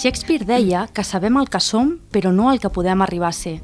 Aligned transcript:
Shakespeare 0.00 0.46
deia 0.48 0.86
que 0.96 1.02
sabem 1.04 1.34
el 1.36 1.50
que 1.52 1.60
som, 1.60 1.90
però 2.08 2.30
no 2.32 2.46
el 2.48 2.56
que 2.56 2.70
podem 2.72 3.02
arribar 3.04 3.28
a 3.28 3.36
ser. 3.36 3.58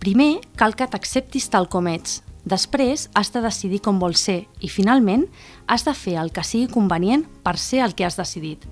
Primer, 0.00 0.40
cal 0.56 0.72
que 0.72 0.86
t'acceptis 0.88 1.50
tal 1.52 1.66
com 1.68 1.90
ets. 1.90 2.22
Després, 2.48 3.10
has 3.12 3.28
de 3.34 3.42
decidir 3.44 3.82
com 3.84 3.98
vols 4.00 4.22
ser 4.24 4.46
i, 4.64 4.70
finalment, 4.72 5.26
has 5.68 5.84
de 5.84 5.92
fer 5.92 6.14
el 6.22 6.30
que 6.32 6.40
sigui 6.40 6.70
convenient 6.72 7.26
per 7.44 7.58
ser 7.60 7.82
el 7.84 7.92
que 7.92 8.06
has 8.08 8.16
decidit. 8.16 8.64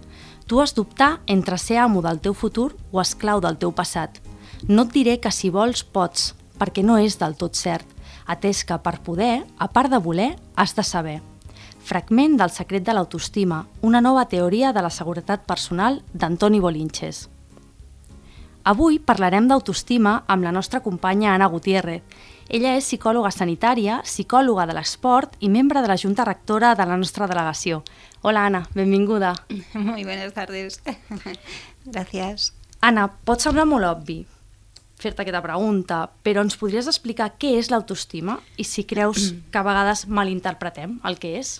Tu 0.48 0.60
has 0.62 0.72
d'optar 0.72 1.18
entre 1.26 1.58
ser 1.60 1.82
amo 1.84 2.00
del 2.00 2.22
teu 2.24 2.32
futur 2.32 2.70
o 2.90 3.02
esclau 3.04 3.44
del 3.44 3.58
teu 3.60 3.74
passat. 3.76 4.16
No 4.64 4.86
et 4.88 4.96
diré 4.96 5.18
que 5.20 5.34
si 5.36 5.50
vols 5.52 5.84
pots, 5.84 6.30
perquè 6.56 6.80
no 6.80 6.96
és 6.96 7.18
del 7.20 7.36
tot 7.36 7.60
cert, 7.60 7.84
atès 8.24 8.64
que 8.64 8.80
per 8.80 9.02
poder, 9.04 9.44
a 9.60 9.68
part 9.68 9.92
de 9.92 10.00
voler, 10.00 10.30
has 10.56 10.72
de 10.72 10.86
saber. 10.86 11.20
Fragment 11.82 12.36
del 12.38 12.50
secret 12.54 12.84
de 12.86 12.94
l'autoestima, 12.94 13.64
una 13.82 14.00
nova 14.00 14.24
teoria 14.30 14.70
de 14.72 14.82
la 14.84 14.90
seguretat 14.90 15.42
personal 15.46 15.98
d'Antoni 16.14 16.60
Bolinches. 16.62 17.26
Avui 18.62 19.00
parlarem 19.02 19.48
d'autoestima 19.50 20.20
amb 20.30 20.46
la 20.46 20.52
nostra 20.54 20.78
companya 20.80 21.32
Anna 21.34 21.48
Gutiérrez. 21.50 22.02
Ella 22.48 22.76
és 22.78 22.86
psicòloga 22.86 23.32
sanitària, 23.34 23.98
psicòloga 24.06 24.68
de 24.70 24.76
l'esport 24.76 25.34
i 25.40 25.50
membre 25.50 25.82
de 25.82 25.90
la 25.90 25.98
Junta 25.98 26.26
Rectora 26.28 26.76
de 26.78 26.86
la 26.86 26.98
nostra 27.00 27.26
delegació. 27.26 27.82
Hola, 28.22 28.46
Anna, 28.46 28.62
benvinguda. 28.74 29.34
Muy 29.74 30.04
buenas 30.04 30.32
tardes. 30.34 30.80
Gracias. 31.84 32.52
Anna, 32.80 33.08
pot 33.24 33.42
semblar 33.42 33.66
molt 33.66 33.90
obvi 33.90 34.22
fer-te 35.02 35.24
aquesta 35.24 35.42
pregunta, 35.42 36.04
però 36.22 36.44
ens 36.46 36.54
podries 36.58 36.86
explicar 36.86 37.32
què 37.40 37.56
és 37.58 37.72
l'autoestima 37.72 38.38
i 38.54 38.66
si 38.68 38.84
creus 38.86 39.32
que 39.50 39.58
a 39.58 39.66
vegades 39.66 40.06
malinterpretem 40.06 41.00
el 41.08 41.18
que 41.18 41.34
és? 41.40 41.56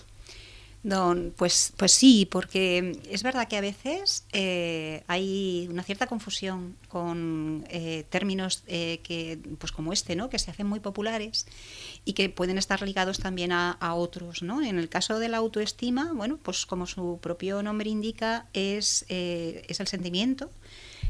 Don, 0.83 1.33
pues, 1.37 1.71
pues 1.77 1.93
sí, 1.93 2.27
porque 2.29 2.99
es 3.09 3.23
verdad 3.23 3.47
que 3.47 3.55
a 3.55 3.61
veces 3.61 4.25
eh, 4.33 5.01
hay 5.07 5.65
una 5.71 5.81
cierta 5.81 6.07
confusión 6.07 6.75
con 6.89 7.65
eh, 7.69 8.05
términos 8.09 8.63
eh, 8.67 8.99
que, 9.01 9.39
pues 9.59 9.71
como 9.71 9.93
este, 9.93 10.17
¿no? 10.17 10.29
que 10.29 10.39
se 10.39 10.51
hacen 10.51 10.67
muy 10.67 10.81
populares 10.81 11.47
y 12.03 12.11
que 12.11 12.27
pueden 12.27 12.57
estar 12.57 12.81
ligados 12.81 13.19
también 13.19 13.53
a, 13.53 13.77
otros. 13.95 14.43
¿no? 14.43 14.61
En 14.61 14.77
el 14.77 14.89
caso 14.89 15.19
de 15.19 15.29
la 15.29 15.37
autoestima, 15.37 16.11
bueno, 16.13 16.37
pues 16.43 16.65
como 16.65 16.85
su 16.85 17.17
propio 17.21 17.63
nombre 17.63 17.89
indica, 17.89 18.47
es, 18.51 19.05
es 19.07 19.79
el 19.79 19.87
sentimiento 19.87 20.49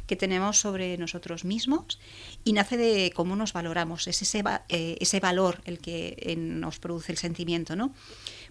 que 0.05 0.15
tenemos 0.15 0.59
sobre 0.59 0.97
nosotros 0.97 1.45
mismos 1.45 1.97
y 2.43 2.53
nace 2.53 2.77
de 2.77 3.11
cómo 3.15 3.35
nos 3.35 3.53
valoramos, 3.53 4.07
es 4.07 4.21
ese, 4.21 4.43
ese 4.67 5.19
valor 5.19 5.61
el 5.65 5.79
que 5.79 6.35
nos 6.37 6.79
produce 6.79 7.13
el 7.13 7.17
sentimiento, 7.17 7.75
¿no? 7.75 7.93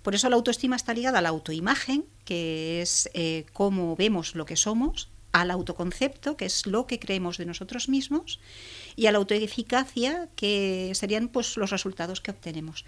Por 0.02 0.14
eso 0.14 0.28
la 0.28 0.36
autoestima 0.36 0.76
está 0.76 0.94
ligada 0.94 1.18
a 1.18 1.22
la 1.22 1.28
autoimagen, 1.30 2.04
que 2.24 2.82
es 2.82 3.08
eh, 3.14 3.46
cómo 3.52 3.96
vemos 3.96 4.34
lo 4.34 4.44
que 4.44 4.56
somos, 4.56 5.08
al 5.32 5.50
autoconcepto, 5.50 6.36
que 6.36 6.44
es 6.44 6.66
lo 6.66 6.86
que 6.86 6.98
creemos 6.98 7.38
de 7.38 7.46
nosotros 7.46 7.88
mismos, 7.88 8.38
y 8.96 9.06
a 9.06 9.12
la 9.12 9.18
autoeficacia, 9.18 10.28
que 10.36 10.92
serían 10.94 11.28
pues, 11.28 11.56
los 11.56 11.70
resultados 11.70 12.20
que 12.20 12.30
obtenemos. 12.30 12.84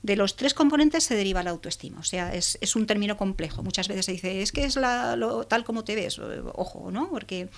De 0.00 0.14
los 0.14 0.36
tres 0.36 0.54
componentes 0.54 1.02
se 1.02 1.16
deriva 1.16 1.42
la 1.42 1.50
autoestima, 1.50 1.98
o 1.98 2.04
sea, 2.04 2.32
es, 2.32 2.56
es 2.60 2.76
un 2.76 2.86
término 2.86 3.16
complejo. 3.16 3.64
Muchas 3.64 3.88
veces 3.88 4.06
se 4.06 4.12
dice, 4.12 4.42
es 4.42 4.52
que 4.52 4.62
es 4.62 4.76
la, 4.76 5.18
tal 5.48 5.64
como 5.64 5.82
te 5.82 5.96
ves, 5.96 6.20
ojo, 6.54 6.92
¿no? 6.92 7.10
Porque 7.10 7.48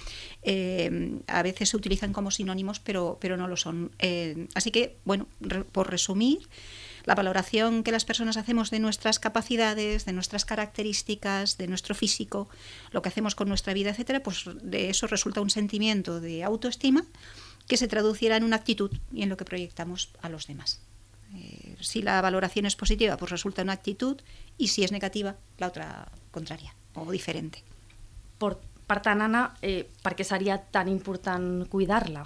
eh, 0.43 1.20
a 1.26 1.43
veces 1.43 1.69
se 1.69 1.76
utilizan 1.76 2.15
como 2.15 2.31
sinónimos, 2.31 2.81
pero, 2.81 3.19
pero 3.20 3.37
no 3.37 3.47
lo 3.47 3.59
son. 3.59 3.93
Eh, 3.99 4.49
así 4.54 4.70
que, 4.70 4.97
bueno, 5.04 5.26
por 5.72 5.91
resumir, 5.91 6.38
la 7.05 7.15
valoración 7.15 7.83
que 7.83 7.93
las 7.93 8.05
personas 8.05 8.37
hacemos 8.37 8.71
de 8.71 8.78
nuestras 8.78 9.19
capacidades, 9.19 10.05
de 10.05 10.12
nuestras 10.12 10.44
características, 10.44 11.59
de 11.59 11.69
nuestro 11.69 11.94
físico, 11.94 12.49
lo 12.93 13.03
que 13.03 13.09
hacemos 13.09 13.34
con 13.34 13.49
nuestra 13.49 13.75
vida, 13.75 13.91
etcétera, 13.91 14.22
pues 14.22 14.44
de 14.62 14.91
eso 14.91 15.06
resulta 15.06 15.41
un 15.41 15.50
sentimiento 15.50 16.21
de 16.21 16.44
autoestima 16.44 17.05
que 17.66 17.77
se 17.77 17.88
traducirá 17.88 18.37
en 18.37 18.44
una 18.44 18.56
actitud 18.56 18.91
y 19.12 19.22
en 19.22 19.28
lo 19.28 19.37
que 19.37 19.44
proyectamos 19.44 20.11
a 20.22 20.28
los 20.28 20.47
demás. 20.47 20.81
Eh, 21.34 21.77
si 21.81 22.03
la 22.03 22.21
valoración 22.21 22.66
es 22.66 22.75
positiva, 22.75 23.17
pues 23.17 23.31
resulta 23.31 23.62
una 23.62 23.72
actitud 23.72 24.21
y 24.59 24.69
si 24.69 24.82
es 24.82 24.93
negativa, 24.93 25.37
la 25.59 25.69
otra 25.69 26.09
contraria 26.31 26.75
o 26.94 27.11
diferente. 27.11 27.62
Por, 28.38 28.61
per 28.87 28.99
tant, 29.05 29.22
Anna, 29.22 29.55
eh, 29.62 29.87
per 30.03 30.17
què 30.19 30.27
seria 30.27 30.56
tan 30.59 30.88
important 30.91 31.69
cuidar-la? 31.71 32.25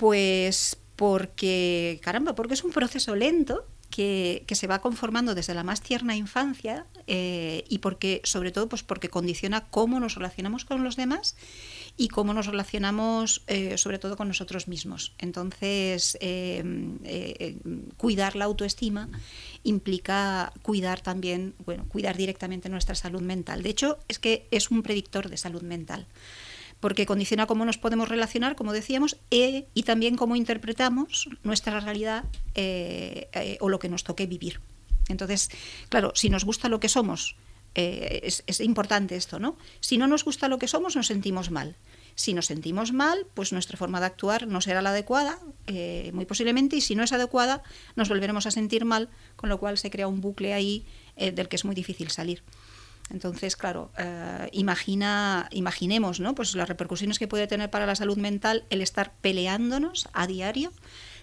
Pues 0.00 0.78
porque, 0.96 2.00
caramba, 2.02 2.34
porque 2.34 2.54
es 2.54 2.64
un 2.64 2.72
proceso 2.72 3.14
lento 3.14 3.66
que, 3.90 4.44
se 4.50 4.66
va 4.66 4.80
conformando 4.80 5.34
desde 5.34 5.54
la 5.54 5.62
más 5.62 5.80
tierna 5.80 6.16
infancia 6.16 6.86
eh, 7.06 7.64
y 7.68 7.78
porque, 7.78 8.20
sobre 8.24 8.50
todo, 8.50 8.68
pues 8.68 8.82
porque 8.82 9.08
condiciona 9.08 9.68
cómo 9.68 10.00
nos 10.00 10.14
relacionamos 10.14 10.64
con 10.64 10.82
los 10.82 10.96
demás 10.96 11.36
y 11.96 12.08
cómo 12.08 12.34
nos 12.34 12.46
relacionamos, 12.46 13.42
eh, 13.46 13.78
sobre 13.78 13.98
todo, 13.98 14.16
con 14.16 14.28
nosotros 14.28 14.68
mismos. 14.68 15.14
Entonces, 15.18 16.18
eh, 16.20 16.62
eh, 17.04 17.56
cuidar 17.96 18.36
la 18.36 18.44
autoestima 18.44 19.08
implica 19.62 20.52
cuidar 20.62 21.00
también, 21.00 21.54
bueno, 21.64 21.86
cuidar 21.88 22.16
directamente 22.16 22.68
nuestra 22.68 22.94
salud 22.94 23.22
mental. 23.22 23.62
De 23.62 23.70
hecho, 23.70 23.98
es 24.08 24.18
que 24.18 24.46
es 24.50 24.70
un 24.70 24.82
predictor 24.82 25.30
de 25.30 25.38
salud 25.38 25.62
mental 25.62 26.06
porque 26.80 27.06
condiciona 27.06 27.46
cómo 27.46 27.64
nos 27.64 27.78
podemos 27.78 28.08
relacionar, 28.08 28.56
como 28.56 28.72
decíamos, 28.72 29.16
e, 29.30 29.66
y 29.74 29.82
también 29.84 30.16
cómo 30.16 30.36
interpretamos 30.36 31.28
nuestra 31.42 31.80
realidad 31.80 32.24
eh, 32.54 33.28
eh, 33.32 33.58
o 33.60 33.68
lo 33.68 33.78
que 33.78 33.88
nos 33.88 34.04
toque 34.04 34.26
vivir. 34.26 34.60
Entonces, 35.08 35.50
claro, 35.88 36.12
si 36.14 36.30
nos 36.30 36.44
gusta 36.44 36.68
lo 36.68 36.80
que 36.80 36.88
somos, 36.88 37.36
eh, 37.74 38.20
es, 38.46 38.60
importante 38.60 39.16
esto, 39.16 39.38
¿no? 39.38 39.56
Si 39.80 39.98
no 39.98 40.06
nos 40.06 40.24
gusta 40.24 40.48
lo 40.48 40.58
que 40.58 40.68
somos, 40.68 40.96
nos 40.96 41.06
sentimos 41.06 41.50
mal. 41.50 41.76
Si 42.14 42.32
nos 42.32 42.46
sentimos 42.46 42.92
mal, 42.92 43.26
pues 43.34 43.52
nuestra 43.52 43.76
forma 43.76 44.00
de 44.00 44.06
actuar 44.06 44.46
no 44.46 44.62
será 44.62 44.80
la 44.80 44.88
adecuada, 44.90 45.38
muy 46.14 46.24
posiblemente, 46.24 46.76
y 46.76 46.80
si 46.80 46.94
no 46.94 47.02
es 47.02 47.12
adecuada, 47.12 47.62
nos 47.94 48.08
volveremos 48.08 48.46
a 48.46 48.50
sentir 48.50 48.86
mal, 48.86 49.10
con 49.36 49.50
lo 49.50 49.60
cual 49.60 49.76
se 49.76 49.90
crea 49.90 50.08
un 50.08 50.22
bucle 50.22 50.54
ahí 50.54 50.86
del 51.16 51.48
que 51.48 51.56
es 51.56 51.66
muy 51.66 51.74
difícil 51.74 52.10
salir. 52.10 52.42
Entonces, 53.10 53.56
claro, 53.56 53.92
eh, 53.98 54.48
imagina, 54.52 55.48
imaginemos 55.52 56.18
¿no? 56.18 56.34
pues 56.34 56.54
las 56.54 56.68
repercusiones 56.68 57.18
que 57.18 57.28
puede 57.28 57.46
tener 57.46 57.70
para 57.70 57.86
la 57.86 57.94
salud 57.94 58.16
mental 58.16 58.64
el 58.68 58.82
estar 58.82 59.12
peleándonos 59.20 60.08
a 60.12 60.26
diario 60.26 60.72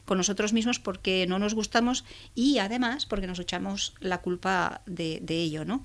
con 0.05 0.17
nosotros 0.17 0.53
mismos 0.53 0.79
porque 0.79 1.25
no 1.27 1.39
nos 1.39 1.53
gustamos 1.53 2.05
y 2.35 2.59
además 2.59 3.05
porque 3.05 3.27
nos 3.27 3.39
echamos 3.39 3.95
la 3.99 4.21
culpa 4.21 4.81
de, 4.85 5.19
de 5.21 5.35
ello. 5.41 5.65
¿no? 5.65 5.83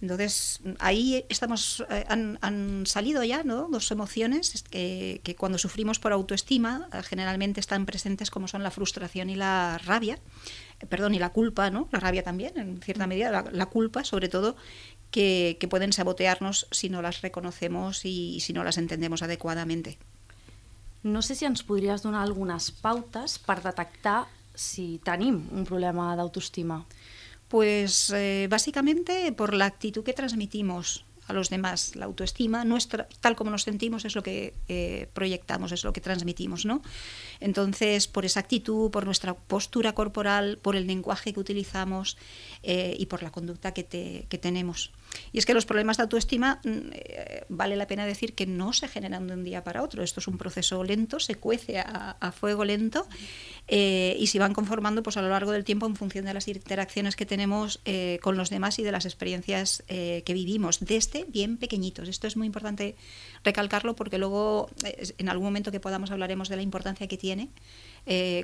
Entonces, 0.00 0.60
ahí 0.78 1.24
estamos, 1.28 1.84
eh, 1.90 2.04
han, 2.08 2.38
han, 2.40 2.86
salido 2.86 3.24
ya 3.24 3.42
¿no? 3.42 3.68
dos 3.68 3.90
emociones 3.90 4.62
que, 4.70 5.20
que, 5.24 5.34
cuando 5.34 5.58
sufrimos 5.58 5.98
por 5.98 6.12
autoestima 6.12 6.88
eh, 6.92 7.02
generalmente 7.02 7.58
están 7.58 7.84
presentes 7.84 8.30
como 8.30 8.46
son 8.46 8.62
la 8.62 8.70
frustración 8.70 9.28
y 9.28 9.34
la 9.34 9.78
rabia, 9.84 10.20
eh, 10.78 10.86
perdón, 10.86 11.16
y 11.16 11.18
la 11.18 11.30
culpa, 11.30 11.70
¿no? 11.70 11.88
La 11.90 11.98
rabia 11.98 12.22
también, 12.22 12.56
en 12.58 12.80
cierta 12.80 13.08
medida, 13.08 13.30
la, 13.32 13.44
la 13.50 13.66
culpa, 13.66 14.04
sobre 14.04 14.28
todo, 14.28 14.54
que, 15.10 15.56
que, 15.60 15.68
pueden 15.68 15.92
sabotearnos 15.92 16.66
si 16.70 16.88
no 16.88 17.02
las 17.02 17.22
reconocemos 17.22 18.04
y, 18.04 18.36
y 18.36 18.40
si 18.40 18.52
no 18.52 18.64
las 18.64 18.78
entendemos 18.78 19.22
adecuadamente. 19.22 19.98
No 21.02 21.22
sé 21.22 21.34
si 21.34 21.46
ens 21.46 21.62
podries 21.62 22.02
donar 22.02 22.26
algunes 22.26 22.72
pautes 22.74 23.38
per 23.38 23.62
detectar 23.62 24.26
si 24.58 24.98
tenim 25.06 25.46
un 25.54 25.64
problema 25.64 26.16
d'autoestima. 26.18 26.82
Pues 27.48 28.10
eh, 28.10 28.46
básicamente 28.50 29.32
por 29.32 29.54
la 29.54 29.66
actitud 29.66 30.04
que 30.04 30.12
transmitimos 30.12 31.06
a 31.28 31.32
los 31.34 31.50
demás, 31.50 31.94
la 31.94 32.06
autoestima, 32.06 32.64
nuestra, 32.64 33.06
tal 33.20 33.36
como 33.36 33.50
nos 33.50 33.62
sentimos 33.62 34.04
es 34.04 34.16
lo 34.16 34.22
que 34.22 34.54
eh, 34.68 35.08
proyectamos, 35.12 35.72
es 35.72 35.84
lo 35.84 35.92
que 35.92 36.00
transmitimos, 36.00 36.64
¿no? 36.64 36.82
Entonces, 37.38 38.08
por 38.08 38.24
esa 38.24 38.40
actitud, 38.40 38.90
por 38.90 39.04
nuestra 39.04 39.34
postura 39.34 39.92
corporal, 39.94 40.58
por 40.60 40.74
el 40.74 40.86
lenguaje 40.86 41.32
que 41.32 41.40
utilizamos 41.40 42.16
eh, 42.62 42.96
y 42.98 43.06
por 43.06 43.22
la 43.22 43.30
conducta 43.30 43.72
que, 43.72 43.84
te, 43.84 44.26
que 44.28 44.38
tenemos. 44.38 44.90
Y 45.32 45.38
es 45.38 45.46
que 45.46 45.54
los 45.54 45.66
problemas 45.66 45.96
de 45.96 46.02
autoestima, 46.04 46.60
mm, 46.64 46.70
eh, 46.92 47.44
vale 47.48 47.76
la 47.76 47.86
pena 47.86 48.06
decir 48.06 48.34
que 48.34 48.46
no 48.46 48.72
se 48.72 48.88
generan 48.88 49.26
de 49.26 49.34
un 49.34 49.44
día 49.44 49.64
para 49.64 49.82
otro. 49.82 50.02
Esto 50.02 50.20
es 50.20 50.28
un 50.28 50.38
proceso 50.38 50.82
lento, 50.84 51.20
se 51.20 51.34
cuece 51.36 51.78
a, 51.78 52.16
fuego 52.32 52.64
lento 52.64 53.06
eh, 53.66 54.16
y 54.18 54.26
se 54.28 54.38
van 54.38 54.52
conformando 54.52 55.02
pues, 55.02 55.16
a 55.16 55.22
lo 55.22 55.28
largo 55.28 55.50
del 55.50 55.64
tiempo 55.64 55.86
en 55.86 55.96
función 55.96 56.24
de 56.24 56.34
las 56.34 56.46
interacciones 56.46 57.16
que 57.16 57.26
tenemos 57.26 57.80
eh, 57.84 58.18
con 58.22 58.36
los 58.36 58.50
demás 58.50 58.78
y 58.78 58.82
de 58.82 58.92
las 58.92 59.06
experiencias 59.06 59.82
que 59.88 60.34
vivimos, 60.34 60.80
desde 60.80 61.17
bien 61.28 61.56
pequeñitos. 61.56 62.08
Esto 62.08 62.26
es 62.26 62.36
muy 62.36 62.46
importante 62.46 62.96
recalcarlo 63.44 63.96
porque 63.96 64.18
luego, 64.18 64.70
en 64.82 65.28
algún 65.28 65.44
momento 65.44 65.72
que 65.72 65.80
podamos, 65.80 66.10
hablaremos 66.10 66.48
de 66.48 66.56
la 66.56 66.62
importancia 66.62 67.06
que 67.06 67.16
tiene. 67.16 67.50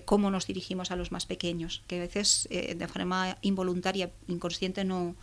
cómo 0.05 0.31
nos 0.31 0.47
dirigimos 0.47 0.91
a 0.91 0.97
los 0.97 1.12
más 1.12 1.26
pequeños, 1.26 1.82
que 1.87 1.97
a 1.97 2.00
veces 2.00 2.49
de 2.50 2.88
forma 2.88 3.38
involuntaria, 3.43 4.11
inconsciente, 4.29 4.85
no, 4.85 5.15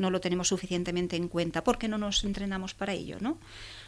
no 0.00 0.10
lo 0.10 0.20
tenemos 0.20 0.48
suficientemente 0.48 1.16
en 1.16 1.28
cuenta, 1.28 1.62
porque 1.62 1.86
no 1.86 1.98
nos 1.98 2.24
entrenamos 2.24 2.74
para 2.74 2.94
ello, 2.94 3.18
¿no? 3.20 3.38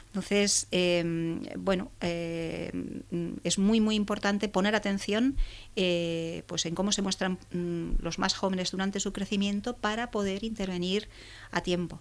Entonces, 0.09 0.69
em, 0.71 1.41
bueno, 1.57 1.91
em, 2.01 3.37
es 3.45 3.59
muy, 3.59 3.81
muy 3.81 3.95
importante 3.95 4.49
poner 4.49 4.75
atención 4.75 5.37
eh, 5.75 6.43
pues 6.47 6.67
en 6.67 6.75
cómo 6.75 6.93
se 6.93 7.01
muestran 7.01 7.39
mm, 7.51 8.03
los 8.03 8.19
más 8.19 8.35
jóvenes 8.35 8.71
durante 8.71 9.01
su 9.01 9.15
crecimiento 9.15 9.75
para 9.75 10.11
poder 10.11 10.45
intervenir 10.45 11.09
a 11.51 11.63
tiempo. 11.63 11.99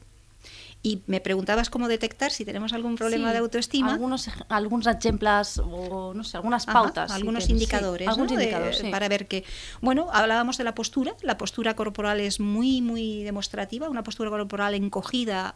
Y 0.84 1.04
me 1.06 1.22
preguntabas 1.22 1.70
cómo 1.70 1.88
detectar 1.88 2.32
si 2.32 2.44
tenemos 2.44 2.74
algún 2.74 2.96
problema 2.96 3.28
sí, 3.28 3.34
de 3.34 3.38
autoestima. 3.40 3.94
Algunos, 3.94 4.30
algunos 4.50 4.88
ejemplos 4.88 5.62
o 5.64 6.14
no 6.14 6.24
sé, 6.24 6.38
algunas 6.38 6.66
pautas. 6.66 7.12
Ajá, 7.12 7.16
algunos 7.16 7.46
si 7.46 7.52
indicadores, 7.52 8.10
sí, 8.12 8.20
¿no? 8.20 8.26
indicadores 8.26 8.78
de, 8.80 8.86
sí. 8.86 8.92
para 8.92 9.08
ver 9.08 9.28
que, 9.28 9.44
bueno, 9.82 10.08
hablábamos 10.12 10.58
de 10.58 10.64
la 10.64 10.74
postura. 10.74 11.16
La 11.22 11.38
postura 11.38 11.76
corporal 11.76 12.20
es 12.20 12.40
muy, 12.40 12.82
muy 12.82 13.24
demostrativa. 13.24 13.90
Una 13.90 14.04
postura 14.04 14.32
corporal 14.32 14.74
encogida 14.74 15.54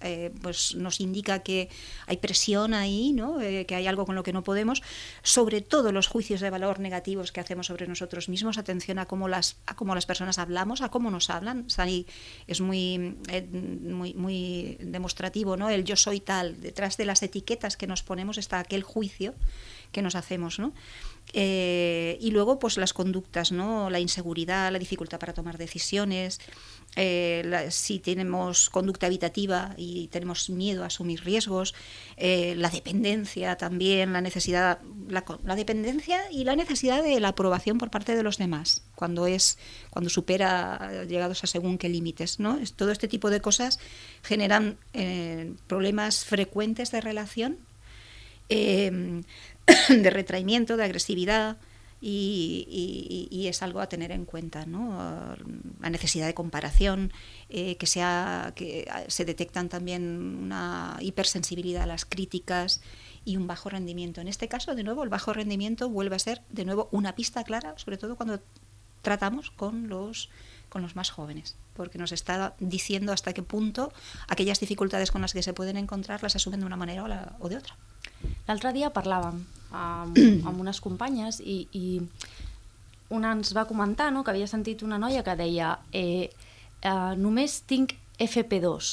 eh, 0.00 0.32
pues 0.42 0.74
nos 0.74 1.00
indica 1.00 1.38
que 1.38 1.70
hay 2.06 2.18
presión 2.18 2.74
ahí, 2.74 3.12
¿no? 3.12 3.40
Eh, 3.40 3.64
que 3.66 3.74
hay 3.74 3.86
algo 3.86 4.04
con 4.04 4.14
lo 4.14 4.22
que 4.22 4.32
no 4.34 4.42
podemos. 4.42 4.82
Sobre 5.22 5.62
todo 5.62 5.90
los 5.90 6.06
juicios 6.06 6.40
de 6.40 6.50
valor 6.50 6.80
negativos 6.80 7.32
que 7.32 7.40
hacemos 7.40 7.66
sobre 7.66 7.86
nosotros 7.86 8.28
mismos. 8.28 8.58
Atención 8.58 8.98
a 8.98 9.06
cómo 9.06 9.28
las, 9.28 9.56
a 9.66 9.74
cómo 9.74 9.94
las 9.94 10.04
personas 10.04 10.38
hablamos, 10.38 10.82
a 10.82 10.90
cómo 10.90 11.10
nos 11.10 11.30
hablan. 11.30 11.66
Es 12.46 12.60
muy, 12.60 13.16
eh, 13.28 13.48
muy 13.50 14.01
muy, 14.02 14.14
muy 14.14 14.76
demostrativo, 14.80 15.56
¿no? 15.56 15.70
El 15.70 15.84
yo 15.84 15.96
soy 15.96 16.20
tal, 16.20 16.60
detrás 16.60 16.96
de 16.96 17.04
las 17.04 17.22
etiquetas 17.22 17.76
que 17.76 17.86
nos 17.86 18.02
ponemos 18.02 18.36
está 18.36 18.58
aquel 18.58 18.82
juicio 18.82 19.34
que 19.92 20.02
nos 20.02 20.16
hacemos, 20.16 20.58
¿no? 20.58 20.72
Eh, 21.34 22.18
y 22.20 22.30
luego, 22.30 22.58
pues 22.58 22.76
las 22.76 22.92
conductas, 22.92 23.52
¿no? 23.52 23.88
La 23.88 24.00
inseguridad, 24.00 24.70
la 24.70 24.78
dificultad 24.78 25.18
para 25.18 25.32
tomar 25.32 25.56
decisiones, 25.56 26.40
eh, 26.94 27.68
si 27.70 28.00
tenemos 28.00 28.68
conducta 28.68 29.06
habitativa 29.06 29.74
y 29.78 30.08
tenemos 30.08 30.50
miedo 30.50 30.82
a 30.82 30.86
asumir 30.86 31.24
riesgos, 31.24 31.74
eh, 32.18 32.54
la 32.58 32.68
dependencia 32.68 33.56
también, 33.56 34.12
la 34.12 34.20
necesidad, 34.20 34.80
la, 35.08 35.56
dependencia 35.56 36.30
y 36.30 36.44
la 36.44 36.54
necesidad 36.54 37.02
de 37.02 37.18
la 37.18 37.28
aprobación 37.28 37.78
por 37.78 37.90
parte 37.90 38.14
de 38.14 38.22
los 38.22 38.36
demás, 38.36 38.82
cuando 38.94 39.26
es, 39.26 39.58
cuando 39.88 40.10
supera 40.10 41.04
llegados 41.08 41.44
a 41.44 41.46
según 41.46 41.78
qué 41.78 41.88
límites, 41.88 42.40
¿no? 42.40 42.58
Es, 42.58 42.74
todo 42.74 42.90
este 42.90 43.08
tipo 43.08 43.30
de 43.30 43.40
cosas 43.40 43.78
generan 44.22 44.76
problemas 45.66 46.26
frecuentes 46.26 46.90
de 46.90 47.00
relación, 47.00 47.56
de 49.88 50.10
retraimiento, 50.10 50.76
de 50.76 50.84
agresividad, 50.84 51.58
y, 52.04 53.46
es 53.48 53.62
algo 53.62 53.80
a 53.80 53.88
tener 53.88 54.10
en 54.10 54.24
cuenta, 54.24 54.66
¿no? 54.66 55.36
La 55.80 55.90
necesidad 55.90 56.26
de 56.26 56.34
comparación, 56.34 57.12
eh, 57.48 57.76
que, 57.76 57.86
sea, 57.86 58.52
que 58.56 58.90
se 59.08 59.24
detectan 59.24 59.68
también 59.68 60.38
una 60.42 60.96
hipersensibilidad 61.00 61.84
a 61.84 61.86
las 61.86 62.04
críticas 62.04 62.80
y 63.24 63.36
un 63.36 63.46
bajo 63.46 63.68
rendimiento. 63.68 64.20
En 64.20 64.28
este 64.28 64.48
caso, 64.48 64.74
de 64.74 64.82
nuevo, 64.82 65.04
el 65.04 65.10
bajo 65.10 65.32
rendimiento 65.32 65.88
vuelve 65.88 66.16
a 66.16 66.18
ser, 66.18 66.42
de 66.50 66.64
nuevo, 66.64 66.88
una 66.90 67.14
pista 67.14 67.44
clara, 67.44 67.74
sobre 67.76 67.98
todo 67.98 68.16
cuando 68.16 68.40
tratamos 69.02 69.50
con 69.50 69.88
los, 69.88 70.30
con 70.68 70.82
los 70.82 70.96
más 70.96 71.10
jóvenes, 71.10 71.56
porque 71.74 71.98
nos 71.98 72.12
está 72.12 72.54
diciendo 72.60 73.12
hasta 73.12 73.32
qué 73.32 73.42
punto 73.42 73.92
aquellas 74.28 74.60
dificultades 74.60 75.10
con 75.10 75.22
las 75.22 75.32
que 75.32 75.42
se 75.42 75.52
pueden 75.52 75.76
encontrar 75.76 76.22
las 76.22 76.36
asumen 76.36 76.60
de 76.60 76.66
una 76.66 76.76
manera 76.76 77.04
o, 77.04 77.08
la, 77.08 77.32
o 77.40 77.48
de 77.48 77.56
otra. 77.56 77.76
L'altre 78.46 78.72
dia 78.74 78.90
parlàvem 78.94 79.42
amb, 79.70 80.18
amb 80.48 80.60
unes 80.60 80.80
companyes 80.82 81.40
i, 81.40 81.66
i 81.72 82.00
una 83.12 83.32
ens 83.36 83.52
va 83.56 83.66
comentar 83.68 84.10
no, 84.12 84.24
que 84.24 84.32
havia 84.32 84.48
sentit 84.50 84.82
una 84.82 84.98
noia 84.98 85.24
que 85.26 85.36
deia 85.38 85.76
eh, 85.92 86.30
eh, 86.82 87.14
només 87.18 87.60
tinc 87.68 87.96
FP2, 88.18 88.92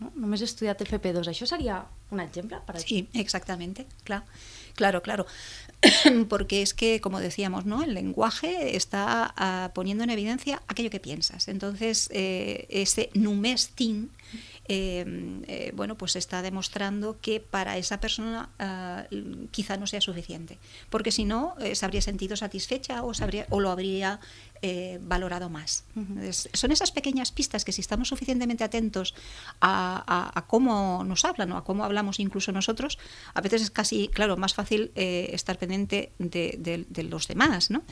no? 0.00 0.12
només 0.14 0.42
he 0.42 0.48
estudiat 0.48 0.82
FP2. 0.84 1.30
Això 1.32 1.48
seria 1.48 1.84
un 2.10 2.20
exemple? 2.20 2.60
Para 2.66 2.80
sí, 2.80 3.08
exactamente, 3.14 3.86
claro. 4.04 4.24
Claro, 4.76 5.02
claro. 5.02 5.26
Porque 6.28 6.60
es 6.62 6.74
que, 6.74 7.00
como 7.00 7.18
decíamos, 7.18 7.64
¿no? 7.64 7.82
El 7.82 7.94
lenguaje 7.94 8.76
está 8.76 9.34
uh, 9.38 9.72
poniendo 9.72 10.04
en 10.04 10.10
evidencia 10.10 10.62
aquello 10.68 10.90
que 10.90 11.00
piensas. 11.00 11.48
Entonces, 11.48 12.10
eh, 12.12 12.66
ese 12.68 13.10
numés 13.14 13.70
tin 13.70 14.10
eh, 14.68 15.04
eh, 15.46 15.72
bueno, 15.74 15.96
pues 15.96 16.16
está 16.16 16.42
demostrando 16.42 17.18
que 17.20 17.40
para 17.40 17.78
esa 17.78 18.00
persona 18.00 18.48
uh, 18.58 19.46
quizá 19.50 19.76
no 19.76 19.86
sea 19.86 20.00
suficiente, 20.00 20.58
porque 20.90 21.10
si 21.12 21.24
no 21.24 21.54
eh, 21.60 21.74
se 21.74 21.84
habría 21.84 22.02
sentido 22.02 22.36
satisfecha 22.36 23.02
o, 23.02 23.60
lo 23.60 23.70
habría 23.70 24.20
eh, 24.62 24.98
valorado 25.02 25.48
más. 25.50 25.84
Uh 25.94 26.00
-huh. 26.00 26.22
es, 26.22 26.48
son 26.52 26.72
esas 26.72 26.90
pequeñas 26.90 27.30
pistas 27.30 27.64
que 27.64 27.72
si 27.72 27.80
estamos 27.80 28.08
suficientemente 28.08 28.64
atentos 28.64 29.14
a, 29.60 30.02
a, 30.06 30.38
a, 30.38 30.46
cómo 30.46 31.04
nos 31.04 31.24
hablan 31.24 31.52
o 31.52 31.56
a 31.56 31.64
cómo 31.64 31.84
hablamos 31.84 32.20
incluso 32.20 32.52
nosotros, 32.52 32.98
a 33.34 33.40
veces 33.40 33.62
es 33.62 33.70
casi, 33.70 34.08
claro, 34.08 34.36
más 34.36 34.54
fácil 34.54 34.92
eh, 34.94 35.30
estar 35.32 35.58
pendiente 35.58 36.12
de, 36.18 36.56
de, 36.58 36.86
de, 36.88 37.02
los 37.04 37.28
demás, 37.28 37.70
¿no? 37.70 37.82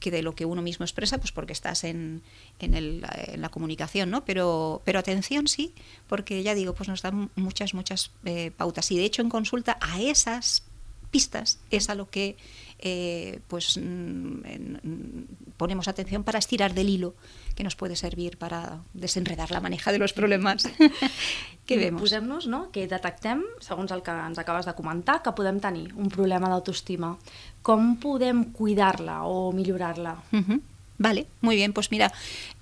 Que 0.00 0.10
de 0.10 0.22
lo 0.22 0.34
que 0.34 0.44
uno 0.44 0.62
mismo 0.62 0.84
expresa, 0.84 1.18
pues 1.18 1.32
porque 1.32 1.52
estás 1.52 1.84
en, 1.84 2.22
en, 2.58 3.00
la 3.00 3.48
comunicación, 3.48 4.10
¿no? 4.10 4.24
Pero, 4.24 4.82
pero 4.84 4.98
atención 4.98 5.48
sí, 5.48 5.72
porque 6.06 6.42
ya 6.42 6.54
digo, 6.54 6.74
pues 6.74 6.88
nos 6.88 7.02
dan 7.02 7.30
muchas, 7.34 7.74
muchas 7.74 8.10
eh, 8.24 8.50
pautas. 8.56 8.90
Y 8.90 8.98
de 8.98 9.04
hecho 9.04 9.22
en 9.22 9.30
consulta 9.30 9.78
a 9.80 10.00
esas 10.00 10.64
pistas 11.10 11.60
es 11.70 11.88
a 11.88 11.94
lo 11.94 12.10
que 12.10 12.36
eh, 12.78 13.40
pues 13.48 13.78
mm, 13.78 15.54
ponemos 15.56 15.88
atención 15.88 16.24
para 16.24 16.38
estirar 16.38 16.74
del 16.74 16.88
hilo 16.88 17.14
que 17.54 17.64
nos 17.64 17.76
puede 17.76 17.96
servir 17.96 18.36
para 18.36 18.80
desenredar 18.92 19.50
la 19.50 19.60
maneja 19.60 19.92
de 19.92 19.98
los 19.98 20.12
problemas 20.12 20.68
que 21.66 21.76
vemos. 21.76 22.02
Posem-nos 22.02 22.46
no? 22.46 22.70
que 22.70 22.86
detectem, 22.86 23.42
segons 23.60 23.90
el 23.90 24.04
que 24.04 24.12
ens 24.12 24.38
acabes 24.38 24.68
de 24.68 24.76
comentar, 24.76 25.22
que 25.24 25.32
podem 25.32 25.58
tenir 25.60 25.96
un 25.96 26.12
problema 26.12 26.52
d'autoestima. 26.52 27.16
Com 27.64 27.96
podem 27.96 28.52
cuidar-la 28.52 29.24
o 29.24 29.52
millorar-la? 29.52 30.20
Uh 30.32 30.44
-huh. 30.44 30.60
Vale, 30.98 31.26
muy 31.40 31.56
bien, 31.56 31.72
pues 31.72 31.90
mira, 31.90 32.12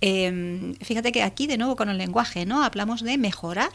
eh, 0.00 0.75
fíjate 0.81 1.12
que 1.12 1.22
aquí 1.22 1.46
de 1.46 1.58
nuevo 1.58 1.76
con 1.76 1.88
el 1.88 1.99
lenguaje, 1.99 2.46
¿no? 2.46 2.64
Hablamos 2.64 3.02
de 3.02 3.16
mejorar 3.19 3.70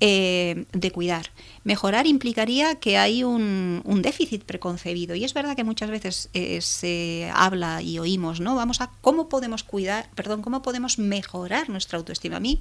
eh, 0.00 0.66
de 0.72 0.90
cuidar. 0.92 1.32
Mejorar 1.64 2.06
implicaría 2.06 2.76
que 2.76 2.98
hay 2.98 3.24
un, 3.24 3.82
déficit 4.00 4.44
preconcebido 4.44 5.16
y 5.16 5.24
es 5.24 5.34
verdad 5.34 5.56
que 5.56 5.64
muchas 5.64 5.90
veces 5.90 6.30
eh, 6.34 6.60
se 6.60 7.30
habla 7.34 7.82
y 7.82 7.98
oímos, 7.98 8.38
¿no? 8.38 8.54
Vamos 8.54 8.80
a 8.80 8.92
cómo 9.00 9.28
podemos 9.28 9.64
cuidar, 9.64 10.08
perdón, 10.14 10.42
cómo 10.42 10.62
podemos 10.62 11.00
mejorar 11.00 11.68
nuestra 11.68 11.98
autoestima. 11.98 12.36
A 12.36 12.40
mí, 12.40 12.60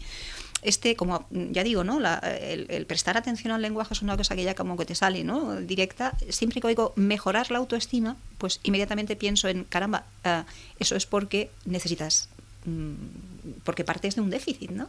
este, 0.63 0.95
como 0.95 1.27
ya 1.29 1.63
digo, 1.63 1.83
¿no? 1.83 2.00
El, 2.23 2.85
prestar 2.88 3.17
atención 3.17 3.53
al 3.53 3.62
lenguaje 3.62 3.93
es 3.93 4.01
una 4.01 4.17
cosa 4.17 4.35
que 4.35 4.43
ya 4.43 4.55
como 4.55 4.75
que 4.75 4.85
te 4.85 4.95
sale, 4.95 5.23
¿no? 5.23 5.57
Directa. 5.57 6.17
Siempre 6.29 6.59
que 6.59 6.67
oigo 6.67 6.93
mejorar 6.95 7.51
la 7.51 7.59
autoestima, 7.59 8.17
pues 8.39 8.59
inmediatamente 8.63 9.15
pienso 9.15 9.47
en, 9.47 9.63
caramba, 9.63 10.05
uh, 10.25 10.43
eso 10.79 10.95
es 10.95 11.05
porque 11.05 11.51
necesitas 11.65 12.29
porque 13.63 13.83
partes 13.83 14.15
de 14.15 14.21
un 14.21 14.29
déficit, 14.29 14.71
¿no? 14.71 14.88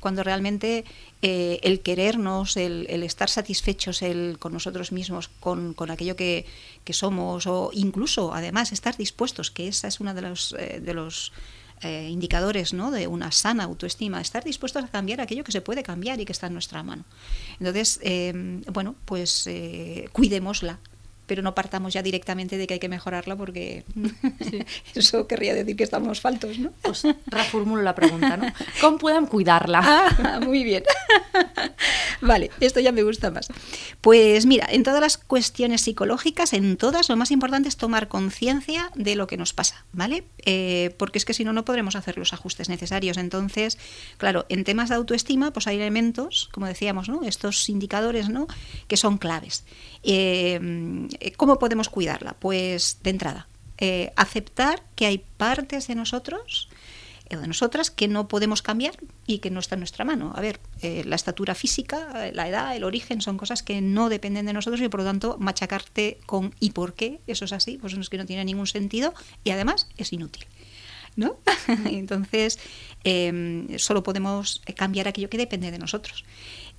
Cuando 0.00 0.22
realmente 0.22 0.84
eh, 1.22 1.58
el 1.62 1.80
querernos, 1.80 2.56
el, 2.56 2.86
el, 2.90 3.02
estar 3.02 3.30
satisfechos 3.30 4.02
el, 4.02 4.36
con 4.38 4.52
nosotros 4.52 4.92
mismos, 4.92 5.28
con, 5.40 5.74
aquello 5.90 6.16
que, 6.16 6.46
que, 6.84 6.92
somos, 6.92 7.46
o 7.46 7.70
incluso, 7.72 8.34
además, 8.34 8.72
estar 8.72 8.96
dispuestos, 8.96 9.50
que 9.50 9.68
esa 9.68 9.88
es 9.88 10.00
una 10.00 10.12
de 10.12 10.22
los, 10.22 10.54
eh, 10.58 10.80
de 10.80 10.94
los 10.94 11.32
eh, 11.82 12.08
indicadores 12.10 12.72
¿no? 12.72 12.90
de 12.90 13.06
una 13.06 13.32
sana 13.32 13.64
autoestima, 13.64 14.20
estar 14.20 14.44
dispuestos 14.44 14.84
a 14.84 14.88
cambiar 14.88 15.20
aquello 15.20 15.44
que 15.44 15.52
se 15.52 15.60
puede 15.60 15.82
cambiar 15.82 16.20
y 16.20 16.24
que 16.24 16.32
está 16.32 16.48
en 16.48 16.52
nuestra 16.52 16.82
mano. 16.82 17.04
Entonces, 17.58 18.00
bueno, 18.72 18.94
pues 19.06 19.48
cuidémosla, 20.12 20.78
pero 21.26 21.42
no 21.42 21.54
partamos 21.54 21.94
ya 21.94 22.02
directamente 22.02 22.58
de 22.58 22.66
que 22.66 22.74
hay 22.74 22.80
que 22.80 22.88
mejorarla 22.88 23.36
porque 23.36 23.84
eso 24.94 25.26
querría 25.26 25.54
decir 25.54 25.76
que 25.76 25.84
estamos 25.84 26.20
faltos, 26.20 26.58
¿no? 26.58 26.72
Pues 26.82 27.02
reformulo 27.26 27.82
la 27.82 27.94
pregunta, 27.94 28.36
¿no? 28.36 28.52
¿Cómo 28.80 28.98
pueden 28.98 29.26
cuidarla? 29.26 29.82
Ah, 30.24 30.40
muy 30.40 30.64
bien. 30.64 30.82
vale, 32.20 32.50
esto 32.60 32.80
ya 32.80 32.92
me 32.92 33.02
gusta 33.02 33.30
más. 33.30 33.48
Pues 34.00 34.46
mira, 34.46 34.66
en 34.70 34.82
todas 34.82 35.00
las 35.00 35.18
cuestiones 35.18 35.82
psicológicas, 35.82 36.52
en 36.52 36.76
todas, 36.76 37.08
lo 37.08 37.16
más 37.16 37.30
importante 37.30 37.68
es 37.68 37.76
tomar 37.76 38.08
conciencia 38.08 38.90
de 38.94 39.16
lo 39.16 39.26
que 39.26 39.36
nos 39.36 39.52
pasa, 39.52 39.84
¿vale? 39.92 40.24
Eh, 40.46 40.94
porque 40.98 41.18
es 41.18 41.24
que 41.24 41.34
si 41.34 41.44
no, 41.44 41.52
no 41.52 41.64
podremos 41.64 41.96
hacer 41.96 42.16
los 42.16 42.32
ajustes 42.32 42.68
necesarios. 42.68 43.16
Entonces, 43.18 43.78
claro, 44.16 44.46
en 44.48 44.64
temas 44.64 44.88
de 44.88 44.94
autoestima, 44.94 45.52
pues 45.52 45.66
hay 45.66 45.76
elementos, 45.76 46.48
como 46.52 46.66
decíamos, 46.66 47.08
¿no? 47.08 47.22
Estos 47.22 47.68
indicadores, 47.68 48.28
¿no? 48.28 48.46
Que 48.88 48.96
son 48.96 49.18
claves. 49.18 49.64
Eh, 50.02 51.08
¿Cómo 51.36 51.58
podemos 51.58 51.88
cuidarla? 51.88 52.34
Pues 52.38 52.98
de 53.02 53.10
entrada, 53.10 53.48
eh, 53.78 54.12
aceptar 54.16 54.82
que 54.94 55.06
hay 55.06 55.18
partes 55.36 55.88
de 55.88 55.94
nosotros 55.94 56.68
o 57.34 57.40
de 57.40 57.46
nosotras 57.48 57.90
que 57.90 58.06
no 58.06 58.28
podemos 58.28 58.62
cambiar 58.62 58.94
y 59.26 59.38
que 59.38 59.50
no 59.50 59.60
está 59.60 59.74
en 59.74 59.80
nuestra 59.80 60.04
mano. 60.04 60.32
A 60.36 60.40
ver, 60.40 60.60
eh, 60.82 61.02
la 61.04 61.16
estatura 61.16 61.54
física, 61.54 62.30
la 62.32 62.48
edad, 62.48 62.76
el 62.76 62.84
origen 62.84 63.20
son 63.20 63.36
cosas 63.36 63.62
que 63.62 63.80
no 63.80 64.08
dependen 64.08 64.46
de 64.46 64.52
nosotros 64.52 64.80
y 64.80 64.88
por 64.88 65.00
lo 65.00 65.06
tanto 65.06 65.36
machacarte 65.38 66.18
con 66.26 66.54
¿y 66.60 66.70
por 66.70 66.94
qué? 66.94 67.20
Eso 67.26 67.46
es 67.46 67.52
así, 67.52 67.78
pues 67.78 67.94
es 67.94 68.08
que 68.08 68.18
no 68.18 68.26
tiene 68.26 68.44
ningún 68.44 68.66
sentido 68.66 69.14
y 69.42 69.50
además 69.50 69.88
es 69.96 70.12
inútil. 70.12 70.46
¿No? 71.16 71.36
Entonces, 71.86 72.58
em, 73.04 73.78
solo 73.78 74.02
podemos 74.02 74.62
cambiar 74.76 75.06
aquello 75.06 75.30
que 75.30 75.38
depende 75.38 75.70
de 75.70 75.78
nosotros. 75.78 76.24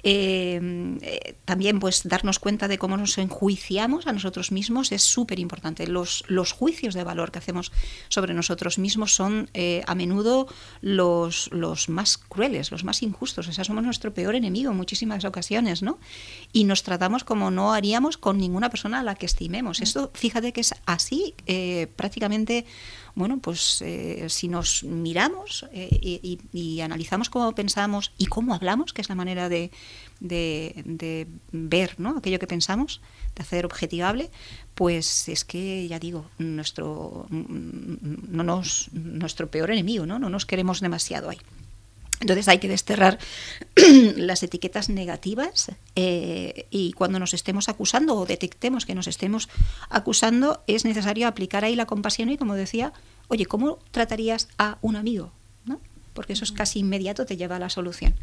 Em, 0.08 1.00
eh, 1.02 1.34
también 1.46 1.80
pues 1.80 2.04
darnos 2.04 2.38
cuenta 2.38 2.68
de 2.68 2.78
cómo 2.78 2.96
nos 2.96 3.18
enjuiciamos 3.18 4.06
a 4.06 4.14
nosotros 4.14 4.52
mismos 4.52 4.92
es 4.92 5.02
súper 5.02 5.40
importante. 5.40 5.88
Los, 5.88 6.24
los, 6.28 6.52
juicios 6.52 6.94
de 6.94 7.04
valor 7.04 7.32
que 7.32 7.40
hacemos 7.40 7.72
sobre 8.08 8.36
nosotros 8.36 8.78
mismos 8.78 9.16
son 9.16 9.50
eh, 9.56 9.82
a 9.88 9.96
menudo 9.96 10.48
los, 10.82 11.50
los, 11.52 11.90
más 11.90 12.20
crueles, 12.20 12.70
los 12.70 12.84
más 12.84 13.02
injustos. 13.02 13.48
O 13.48 13.52
sea, 13.52 13.64
somos 13.64 13.84
nuestro 13.84 14.14
peor 14.14 14.36
enemigo 14.36 14.70
en 14.70 14.78
muchísimas 14.78 15.26
ocasiones, 15.26 15.82
¿no? 15.82 15.98
Y 16.54 16.66
nos 16.66 16.84
tratamos 16.84 17.24
como 17.24 17.50
no 17.50 17.74
haríamos 17.74 18.18
con 18.18 18.38
ninguna 18.38 18.70
persona 18.70 19.00
a 19.00 19.04
la 19.04 19.16
que 19.16 19.26
estimemos. 19.26 19.82
Esto, 19.82 20.12
fíjate 20.14 20.54
que 20.54 20.62
es 20.62 20.76
así 20.86 21.34
eh, 21.48 21.88
prácticamente 21.96 22.68
bueno, 23.16 23.40
pues 23.40 23.82
eh, 23.82 24.26
si 24.28 24.50
nos 24.50 24.84
miramos 24.84 25.66
eh, 25.72 26.38
y, 26.52 26.82
analizamos 26.82 27.30
cómo 27.30 27.56
pensamos 27.56 28.12
y 28.18 28.26
cómo 28.26 28.54
hablamos, 28.54 28.92
que 28.92 29.02
es 29.02 29.08
la 29.08 29.16
manera 29.16 29.48
de, 29.48 29.72
ver 31.52 31.96
¿no? 31.98 32.18
aquello 32.18 32.40
que 32.40 32.48
pensamos, 32.48 33.02
de 33.36 33.42
hacer 33.42 33.66
objetivable, 33.66 34.30
pues 34.76 35.30
es 35.30 35.46
que, 35.46 35.88
ya 35.88 35.98
digo, 35.98 36.26
nuestro, 36.40 37.26
no 37.30 38.44
nos, 38.44 38.90
nuestro 38.92 39.50
peor 39.50 39.72
enemigo, 39.72 40.06
¿no? 40.06 40.20
no 40.20 40.30
nos 40.30 40.46
queremos 40.46 40.82
demasiado 40.82 41.30
ahí. 41.30 41.40
Entonces 42.22 42.48
hay 42.48 42.60
que 42.60 42.68
desterrar 42.68 43.20
las 44.16 44.42
etiquetas 44.44 44.90
negativas 44.90 45.72
eh, 45.96 46.68
y 46.70 46.94
cuando 46.94 47.20
nos 47.20 47.34
estemos 47.34 47.70
acusando 47.70 48.16
o 48.16 48.26
detectemos 48.26 48.86
que 48.86 48.96
nos 48.96 49.08
estemos 49.08 49.50
acusando 49.90 50.64
es 50.68 50.86
necesario 50.86 51.28
aplicar 51.28 51.66
ahí 51.66 51.76
la 51.76 51.86
compasión 51.86 52.30
y 52.30 52.38
como 52.38 52.56
decía, 52.56 52.94
oye, 53.28 53.46
¿cómo 53.46 53.80
tratarías 53.92 54.48
a 54.58 54.78
un 54.82 54.96
amigo? 54.96 55.32
¿No? 55.66 55.80
Porque 56.14 56.34
eso 56.34 56.46
es 56.46 56.52
casi 56.52 56.80
inmediato, 56.80 57.26
te 57.26 57.38
lleva 57.38 57.58
a 57.58 57.60
la 57.60 57.70
solución. 57.70 58.16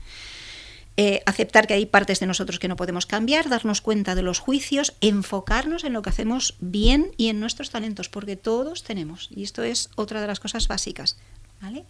Eh, 0.98 1.22
aceptar 1.24 1.66
que 1.66 1.74
hay 1.74 1.86
partes 1.86 2.20
de 2.20 2.26
nosotros 2.26 2.58
que 2.58 2.68
no 2.68 2.76
podemos 2.76 3.06
cambiar, 3.06 3.48
darnos 3.48 3.80
cuenta 3.80 4.14
de 4.14 4.22
los 4.22 4.40
juicios, 4.40 4.94
enfocarnos 5.00 5.84
en 5.84 5.94
lo 5.94 6.02
que 6.02 6.10
hacemos 6.10 6.56
bien 6.60 7.12
y 7.16 7.28
en 7.28 7.40
nuestros 7.40 7.70
talentos, 7.70 8.10
porque 8.10 8.36
todos 8.36 8.82
tenemos, 8.82 9.30
y 9.34 9.42
esto 9.42 9.62
es 9.62 9.88
otra 9.96 10.20
de 10.20 10.26
las 10.26 10.38
cosas 10.38 10.68
básicas. 10.68 11.16
¿vale? 11.62 11.84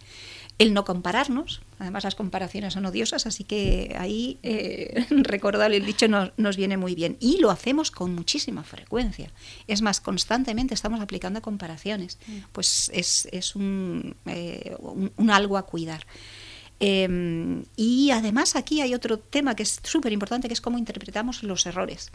El 0.59 0.73
no 0.73 0.85
compararnos. 0.85 1.61
Además, 1.79 2.03
las 2.03 2.15
comparaciones 2.15 2.73
son 2.73 2.85
odiosas, 2.85 3.25
así 3.25 3.43
que 3.43 3.95
ahí 3.97 4.37
eh, 4.43 5.05
recordar 5.09 5.73
el 5.73 5.85
dicho 5.85 6.07
nos, 6.07 6.57
viene 6.57 6.77
muy 6.77 6.95
bien. 6.95 7.17
Y 7.19 7.39
lo 7.39 7.51
hacemos 7.51 7.91
con 7.91 8.13
muchísima 8.13 8.63
frecuencia. 8.63 9.31
Es 9.67 9.81
más, 9.81 9.99
constantemente 9.99 10.73
estamos 10.73 11.01
aplicando 11.01 11.41
comparaciones. 11.41 12.19
Mm. 12.27 12.37
Pues 12.51 12.91
es, 12.93 13.27
eh, 14.25 14.75
un, 14.79 15.29
algo 15.29 15.57
a 15.57 15.65
cuidar. 15.65 16.05
Em, 16.79 17.63
y 17.75 18.11
además 18.11 18.55
aquí 18.55 18.81
hay 18.81 18.93
otro 18.93 19.17
tema 19.17 19.55
que 19.55 19.63
es 19.63 19.79
súper 19.83 20.11
importante, 20.11 20.47
que 20.47 20.53
es 20.53 20.61
cómo 20.61 20.77
interpretamos 20.77 21.43
los 21.43 21.65
errores. 21.65 22.11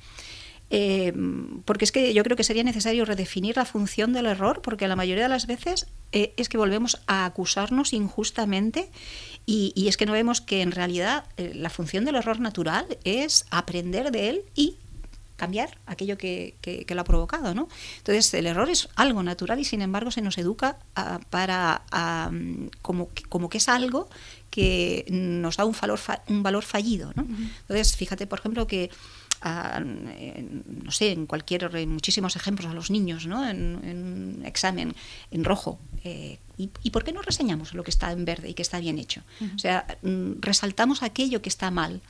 Eh, 0.70 1.14
porque 1.64 1.84
es 1.84 1.92
que 1.92 2.12
yo 2.12 2.22
creo 2.22 2.36
que 2.36 2.44
sería 2.44 2.62
necesario 2.62 3.04
redefinir 3.04 3.56
la 3.56 3.64
función 3.64 4.12
del 4.12 4.26
error, 4.26 4.60
porque 4.62 4.88
la 4.88 4.96
mayoría 4.96 5.24
de 5.24 5.28
las 5.28 5.46
veces 5.46 5.86
eh, 6.12 6.34
es 6.36 6.48
que 6.48 6.58
volvemos 6.58 7.00
a 7.06 7.24
acusarnos 7.24 7.92
injustamente 7.92 8.90
y, 9.46 9.88
es 9.88 9.96
que 9.96 10.04
no 10.04 10.12
vemos 10.12 10.42
que 10.42 10.60
en 10.60 10.72
realidad 10.72 11.24
eh, 11.38 11.52
la 11.54 11.70
función 11.70 12.04
del 12.04 12.16
error 12.16 12.38
natural 12.38 12.86
es 13.04 13.46
aprender 13.50 14.10
de 14.10 14.28
él 14.28 14.42
y 14.54 14.76
cambiar 15.36 15.78
aquello 15.86 16.18
que, 16.18 16.56
lo 16.86 17.00
ha 17.00 17.04
provocado. 17.04 17.54
¿no? 17.54 17.68
Entonces, 17.98 18.34
el 18.34 18.46
error 18.46 18.68
es 18.68 18.88
algo 18.96 19.22
natural 19.22 19.58
y, 19.60 19.64
sin 19.64 19.80
embargo, 19.80 20.10
se 20.10 20.20
nos 20.20 20.36
educa 20.36 20.78
para 21.30 21.82
como, 22.82 23.08
como 23.28 23.48
que 23.48 23.58
es 23.58 23.68
algo 23.68 24.08
que 24.50 25.06
nos 25.08 25.56
da 25.56 25.64
un 25.64 25.76
valor, 25.80 26.00
un 26.28 26.42
valor 26.42 26.64
fallido. 26.64 27.12
¿no? 27.14 27.22
Entonces, 27.22 27.96
fíjate, 27.96 28.26
por 28.26 28.40
ejemplo, 28.40 28.66
que 28.66 28.90
no 29.44 30.90
sé, 30.90 31.12
en 31.12 31.26
cualquier, 31.26 31.70
en 31.76 31.90
muchísimos 31.90 32.36
ejemplos 32.36 32.70
a 32.70 32.74
los 32.74 32.90
niños, 32.90 33.26
¿no? 33.26 33.48
En, 33.48 33.76
un 33.76 34.42
examen 34.44 34.94
en 35.30 35.44
rojo. 35.44 35.78
Eh, 36.04 36.38
¿y, 36.56 36.90
por 36.90 37.04
qué 37.04 37.12
no 37.12 37.22
reseñamos 37.22 37.74
lo 37.74 37.84
que 37.84 37.90
está 37.90 38.10
en 38.12 38.24
verde 38.24 38.50
y 38.50 38.54
que 38.54 38.62
está 38.62 38.80
bien 38.80 38.98
hecho? 38.98 39.22
O 39.54 39.58
sea, 39.58 39.86
mm, 40.02 40.40
resaltamos 40.40 41.02
aquello 41.02 41.40
que 41.40 41.48
está 41.48 41.70
mal. 41.70 42.00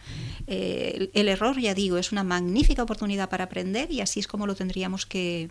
Eh, 0.46 1.10
el, 1.12 1.28
error, 1.28 1.58
ya 1.60 1.74
digo, 1.74 1.98
es 1.98 2.12
una 2.12 2.24
magnífica 2.24 2.82
oportunidad 2.82 3.28
para 3.28 3.44
aprender 3.44 3.90
y 3.92 4.00
así 4.00 4.20
es 4.20 4.26
como 4.26 4.46
lo 4.46 4.54
tendríamos 4.54 5.04
que, 5.06 5.50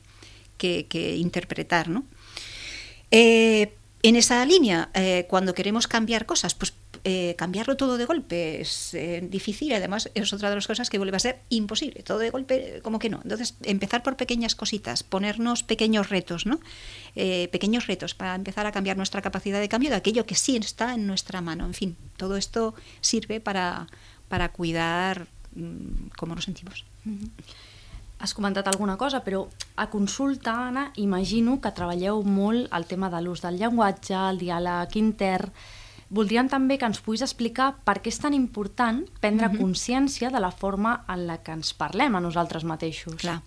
interpretar, 0.60 1.90
¿no? 1.90 2.06
Eh, 3.12 3.74
en 4.04 4.16
esa 4.16 4.46
línea, 4.46 4.90
cuando 5.28 5.54
queremos 5.54 5.88
cambiar 5.88 6.26
cosas, 6.26 6.54
pues 6.56 6.74
eh, 7.03 7.36
cambiarlo 7.38 7.77
todo 7.77 7.98
de 7.98 8.06
golpe 8.06 8.60
es 8.62 8.94
eh, 8.94 9.25
difícil 9.29 9.74
además 9.74 10.10
es 10.13 10.34
otra 10.34 10.50
de 10.50 10.56
las 10.56 10.67
cosas 10.67 10.89
que 10.89 10.98
vuelve 10.98 11.17
a 11.17 11.20
ser 11.20 11.39
imposible. 11.50 12.03
Todo 12.03 12.20
de 12.20 12.29
golpe, 12.29 12.82
como 12.84 13.00
que 13.00 13.10
no. 13.10 13.20
Entonces, 13.24 13.56
empezar 13.63 14.03
por 14.03 14.17
pequeñas 14.17 14.56
cositas, 14.56 15.03
ponernos 15.03 15.63
pequeños 15.63 16.10
retos, 16.10 16.46
¿no? 16.46 16.60
Eh, 17.15 17.50
pequeños 17.51 17.88
retos 17.88 18.13
para 18.13 18.36
empezar 18.36 18.65
a 18.65 18.72
cambiar 18.72 18.98
nuestra 18.98 19.22
capacidad 19.22 19.60
de 19.60 19.70
cambio 19.70 19.89
de 19.89 19.96
aquello 19.96 20.25
que 20.25 20.36
sí 20.36 20.58
está 20.58 20.94
en 20.94 21.08
nuestra 21.08 21.41
mano. 21.41 21.65
En 21.65 21.74
fin, 21.74 21.98
todo 22.17 22.36
esto 22.36 22.74
sirve 23.01 23.39
para, 23.39 23.88
para 24.27 24.50
cuidar 24.50 25.27
mm, 25.56 26.10
cómo 26.17 26.36
nos 26.36 26.46
sentimos. 26.46 26.86
Has 28.20 28.34
comentat 28.34 28.65
alguna 28.67 28.98
cosa, 28.98 29.22
però 29.22 29.46
a 29.77 29.91
consulta, 29.94 30.56
Anna, 30.67 30.88
imagino 30.98 31.60
que 31.62 31.70
treballeu 31.70 32.24
molt 32.25 32.65
el 32.74 32.88
tema 32.89 33.12
de 33.13 33.22
l'ús 33.22 33.44
del 33.44 33.60
llenguatge, 33.62 34.15
el 34.17 34.39
diàleg 34.41 34.96
intern, 34.98 35.53
Voldríem 36.10 36.48
també 36.48 36.78
que 36.80 36.88
ens 36.88 37.02
puguis 37.04 37.22
explicar 37.26 37.74
per 37.84 37.98
què 38.00 38.08
és 38.14 38.20
tan 38.24 38.34
important 38.34 39.04
prendre 39.20 39.48
uh 39.48 39.52
-huh. 39.52 39.60
consciència 39.60 40.32
de 40.32 40.40
la 40.40 40.52
forma 40.52 41.04
en 41.10 41.28
la 41.28 41.38
que 41.44 41.52
ens 41.52 41.74
parlem 41.74 42.16
a 42.16 42.22
nosaltres 42.22 42.64
mateixos. 42.64 43.16
Claro. 43.16 43.42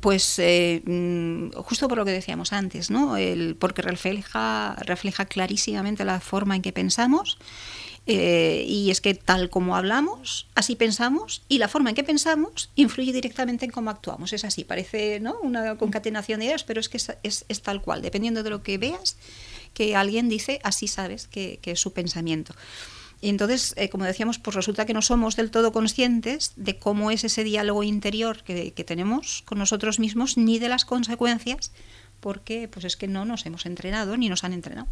Pues 0.00 0.38
eh, 0.38 0.82
mm, 0.84 1.52
justo 1.62 1.88
por 1.88 1.98
lo 1.98 2.04
que 2.04 2.12
decíamos 2.12 2.52
antes, 2.52 2.90
¿no? 2.90 3.16
El, 3.16 3.54
porque 3.56 3.82
refleja, 3.82 4.74
refleja 4.80 5.26
clarísimamente 5.26 6.04
la 6.04 6.20
forma 6.20 6.56
en 6.56 6.62
que 6.62 6.72
pensamos 6.72 7.38
eh, 8.06 8.64
y 8.66 8.90
es 8.90 9.00
que 9.00 9.14
tal 9.14 9.50
como 9.50 9.76
hablamos, 9.76 10.48
así 10.54 10.74
pensamos 10.74 11.42
y 11.48 11.58
la 11.58 11.68
forma 11.68 11.90
en 11.90 11.96
que 11.96 12.02
pensamos 12.02 12.70
influye 12.74 13.12
directamente 13.12 13.66
en 13.66 13.70
cómo 13.70 13.90
actuamos. 13.90 14.32
Es 14.32 14.44
así, 14.44 14.64
parece 14.64 15.20
¿no? 15.20 15.38
una 15.42 15.76
concatenación 15.76 16.40
de 16.40 16.46
ideas, 16.46 16.64
pero 16.64 16.80
es 16.80 16.88
que 16.88 16.96
es, 16.96 17.12
es, 17.22 17.44
es 17.48 17.62
tal 17.62 17.82
cual. 17.82 18.02
Dependiendo 18.02 18.42
de 18.42 18.50
lo 18.50 18.62
que 18.62 18.78
veas, 18.78 19.16
que 19.74 19.96
alguien 19.96 20.28
dice, 20.28 20.60
así 20.62 20.88
sabes 20.88 21.26
que, 21.26 21.58
es 21.62 21.80
su 21.80 21.92
pensamiento. 21.92 22.54
Y 23.20 23.28
entonces, 23.28 23.74
eh, 23.76 23.90
como 23.90 24.04
decíamos, 24.04 24.38
pues 24.38 24.56
resulta 24.56 24.86
que 24.86 24.94
no 24.94 25.02
somos 25.02 25.36
del 25.36 25.50
todo 25.50 25.72
conscientes 25.72 26.52
de 26.56 26.78
cómo 26.78 27.10
es 27.10 27.22
ese 27.24 27.44
diálogo 27.44 27.82
interior 27.82 28.42
que, 28.42 28.72
tenemos 28.86 29.42
con 29.44 29.58
nosotros 29.58 29.98
mismos, 29.98 30.38
ni 30.38 30.58
de 30.58 30.68
las 30.68 30.84
consecuencias, 30.84 31.72
porque 32.20 32.68
pues 32.68 32.84
es 32.84 32.96
que 32.96 33.08
no 33.08 33.24
nos 33.24 33.44
hemos 33.46 33.66
entrenado 33.66 34.16
ni 34.16 34.28
nos 34.28 34.44
han 34.44 34.52
entrenado. 34.52 34.88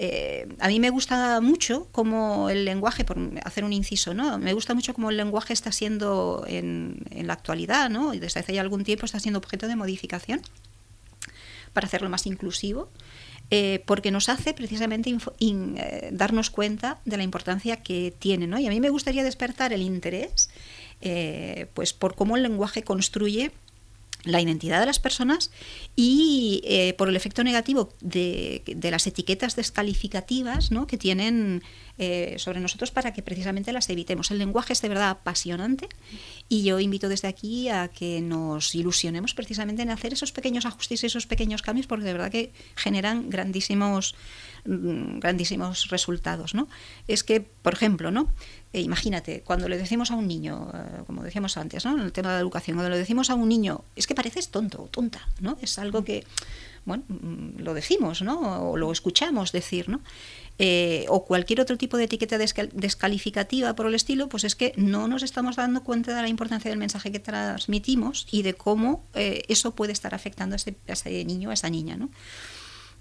Eh, 0.00 0.46
a 0.60 0.68
mí 0.68 0.78
me 0.78 0.90
gusta 0.90 1.40
mucho 1.40 1.88
cómo 1.90 2.50
el 2.50 2.64
lenguaje, 2.64 3.04
por 3.04 3.18
hacer 3.44 3.64
un 3.64 3.72
inciso, 3.72 4.14
¿no? 4.14 4.38
Me 4.38 4.52
gusta 4.52 4.74
mucho 4.74 4.94
cómo 4.94 5.10
el 5.10 5.16
lenguaje 5.16 5.52
está 5.52 5.72
siendo 5.72 6.44
en, 6.46 7.02
en 7.10 7.26
la 7.26 7.32
actualidad, 7.32 7.90
¿no? 7.90 8.12
Desde 8.12 8.38
hace 8.38 8.52
ya 8.54 8.60
algún 8.60 8.84
tiempo 8.84 9.06
está 9.06 9.18
siendo 9.18 9.38
objeto 9.38 9.66
de 9.66 9.74
modificación 9.74 10.40
para 11.72 11.86
hacerlo 11.86 12.08
más 12.10 12.26
inclusivo 12.26 12.90
eh, 13.50 13.82
porque 13.86 14.10
nos 14.10 14.28
hace 14.28 14.52
precisamente 14.52 15.10
eh, 15.40 16.10
darnos 16.12 16.50
cuenta 16.50 16.98
de 17.06 17.16
la 17.16 17.22
importancia 17.22 17.82
que 17.82 18.12
tiene. 18.18 18.46
¿no? 18.46 18.58
Y 18.58 18.66
a 18.66 18.70
mí 18.70 18.78
me 18.78 18.90
gustaría 18.90 19.24
despertar 19.24 19.72
el 19.72 19.80
interés 19.80 20.50
eh, 21.00 21.66
pues 21.72 21.94
por 21.94 22.14
cómo 22.14 22.36
el 22.36 22.42
lenguaje 22.42 22.82
construye 22.82 23.52
la 24.24 24.42
identidad 24.42 24.80
de 24.80 24.86
las 24.86 24.98
personas 24.98 25.50
y 25.94 26.62
por 26.98 27.08
el 27.08 27.14
efecto 27.14 27.44
negativo 27.44 27.90
de, 28.00 28.62
las 28.90 29.06
etiquetas 29.06 29.54
descalificativas 29.54 30.70
que 30.88 30.98
tienen 30.98 31.62
eh, 31.98 32.36
sobre 32.38 32.60
nosotros 32.60 32.90
para 32.90 33.12
que 33.12 33.22
precisamente 33.22 33.72
las 33.72 33.88
evitemos. 33.90 34.30
El 34.30 34.38
lenguaje 34.38 34.72
es 34.72 34.80
de 34.82 34.88
verdad 34.88 35.10
apasionante 35.10 35.88
y 36.48 36.62
yo 36.62 36.78
invito 36.80 37.08
desde 37.08 37.28
aquí 37.28 37.68
a 37.68 37.88
que 37.88 38.20
nos 38.20 38.74
ilusionemos 38.74 39.34
precisamente 39.34 39.82
en 39.82 39.90
hacer 39.90 40.12
esos 40.12 40.32
pequeños 40.32 40.64
ajustes 40.66 41.02
y 41.02 41.06
esos 41.06 41.26
pequeños 41.26 41.62
cambios 41.62 41.86
porque 41.86 42.04
de 42.04 42.12
verdad 42.12 42.30
que 42.30 42.52
generan 42.76 43.30
grandísimos 43.30 44.14
mm, 44.64 45.18
grandísimos 45.18 45.88
resultados, 45.90 46.54
¿no? 46.54 46.68
Es 47.08 47.24
que, 47.24 47.40
por 47.40 47.74
ejemplo, 47.74 48.10
¿no? 48.10 48.28
Eh, 48.72 48.82
imagínate, 48.82 49.40
cuando 49.40 49.68
le 49.68 49.78
decimos 49.78 50.10
a 50.10 50.14
un 50.14 50.28
niño, 50.28 50.70
eh, 50.74 51.02
como 51.06 51.22
decíamos 51.22 51.56
antes, 51.56 51.84
¿no? 51.86 51.96
en 51.96 52.00
el 52.00 52.12
tema 52.12 52.28
de 52.28 52.34
la 52.34 52.40
educación, 52.40 52.76
cuando 52.76 52.90
le 52.90 52.98
decimos 52.98 53.30
a 53.30 53.34
un 53.34 53.48
niño, 53.48 53.82
es 53.96 54.06
que 54.06 54.14
pareces 54.14 54.50
tonto 54.50 54.82
o 54.82 54.88
tonta, 54.88 55.26
¿no? 55.40 55.56
Es 55.62 55.78
algo 55.78 56.04
que, 56.04 56.26
bueno, 56.84 57.02
mm, 57.08 57.60
lo 57.60 57.72
decimos, 57.72 58.20
¿no? 58.20 58.70
O 58.70 58.76
lo 58.76 58.92
escuchamos 58.92 59.52
decir, 59.52 59.88
¿no? 59.88 60.00
Eh, 60.60 61.06
o 61.08 61.24
cualquier 61.24 61.60
otro 61.60 61.76
tipo 61.76 61.96
de 61.96 62.04
etiqueta 62.04 62.36
descalificativa 62.36 63.76
por 63.76 63.86
el 63.86 63.94
estilo, 63.94 64.28
pues 64.28 64.42
es 64.42 64.56
que 64.56 64.72
no 64.76 65.06
nos 65.06 65.22
estamos 65.22 65.54
dando 65.54 65.84
cuenta 65.84 66.16
de 66.16 66.22
la 66.22 66.28
importancia 66.28 66.68
del 66.68 66.80
mensaje 66.80 67.12
que 67.12 67.20
transmitimos 67.20 68.26
y 68.30 68.42
de 68.42 68.54
cómo 68.54 69.04
eso 69.14 69.76
puede 69.76 69.92
estar 69.92 70.14
afectando 70.14 70.54
a 70.54 70.56
ese, 70.56 70.74
a 70.88 70.92
ese 70.92 71.24
niño, 71.24 71.50
a 71.50 71.54
esa 71.54 71.70
niña, 71.70 71.96
¿no? 71.96 72.10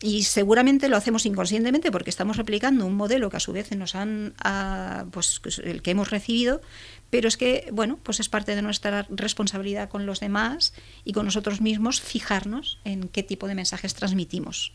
y 0.01 0.23
seguramente 0.23 0.89
lo 0.89 0.97
hacemos 0.97 1.25
inconscientemente 1.25 1.91
porque 1.91 2.09
estamos 2.09 2.37
replicando 2.37 2.85
un 2.85 2.95
modelo 2.95 3.29
que 3.29 3.37
a 3.37 3.39
su 3.39 3.51
vez 3.51 3.71
nos 3.71 3.95
han 3.95 4.33
ah, 4.43 5.05
pues 5.11 5.41
el 5.63 5.81
que 5.81 5.91
hemos 5.91 6.11
recibido 6.11 6.61
pero 7.09 7.27
es 7.27 7.37
que 7.37 7.67
bueno 7.71 7.97
pues 8.03 8.19
es 8.19 8.29
parte 8.29 8.55
de 8.55 8.61
nuestra 8.61 9.07
responsabilidad 9.09 9.89
con 9.89 10.05
los 10.05 10.19
demás 10.19 10.73
y 11.03 11.13
con 11.13 11.25
nosotros 11.25 11.61
mismos 11.61 11.99
fijarnos 11.99 12.79
en 12.83 13.07
qué 13.07 13.23
tipo 13.23 13.47
de 13.47 13.55
mensajes 13.55 13.95
transmitimos 13.95 14.71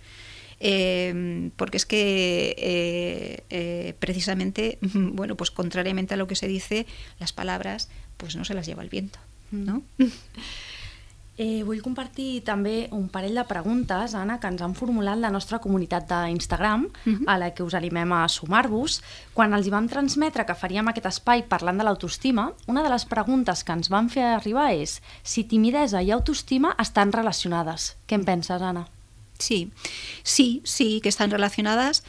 em, 0.63 1.51
porque 1.57 1.77
es 1.77 1.87
que 1.87 2.55
eh, 2.57 3.45
eh, 3.51 3.95
precisamente 3.99 4.79
bueno 4.95 5.37
pues 5.37 5.51
contrariamente 5.51 6.15
a 6.15 6.17
lo 6.17 6.27
que 6.27 6.37
se 6.37 6.47
dice 6.47 6.87
las 7.19 7.33
palabras 7.33 7.89
pues 8.17 8.37
no 8.37 8.45
se 8.45 8.55
las 8.55 8.67
lleva 8.67 8.83
el 8.83 8.89
viento 8.89 9.19
¿no? 9.51 9.83
Mm. 9.99 10.07
Eh, 11.41 11.63
vull 11.65 11.81
compartir 11.81 12.43
també 12.45 12.91
un 12.93 13.07
parell 13.09 13.39
de 13.41 13.45
preguntes, 13.49 14.13
Anna, 14.15 14.37
que 14.39 14.51
ens 14.53 14.61
han 14.63 14.75
formulat 14.77 15.17
la 15.19 15.31
nostra 15.33 15.63
comunitat 15.65 16.05
d'Instagram, 16.11 16.85
uh 16.85 17.09
mhm. 17.09 17.17
-huh. 17.17 17.25
a 17.27 17.39
la 17.39 17.55
que 17.55 17.63
us 17.63 17.75
animem 17.75 18.13
a 18.13 18.29
sumar-vos. 18.29 19.03
Quan 19.33 19.55
els 19.55 19.67
hi 19.67 19.71
vam 19.71 19.89
transmetre 19.89 20.45
que 20.45 20.55
faríem 20.55 20.89
aquest 20.89 21.07
espai 21.07 21.43
parlant 21.49 21.79
de 21.79 21.85
l'autoestima, 21.85 22.53
una 22.67 22.83
de 22.83 22.91
les 22.91 23.05
preguntes 23.07 23.65
que 23.65 23.73
ens 23.73 23.89
van 23.89 24.11
fer 24.11 24.25
arribar 24.25 24.73
és 24.73 25.01
si 25.23 25.45
timidesa 25.45 26.03
i 26.03 26.11
autoestima 26.11 26.77
estan 26.79 27.13
relacionades. 27.13 27.97
Què 28.07 28.15
en 28.15 28.25
penses, 28.25 28.61
Anna? 28.61 28.87
Sí, 29.43 29.71
sí, 30.23 30.63
sí 30.65 31.01
que 31.03 31.09
están 31.09 31.31
relacionadas 31.31 32.05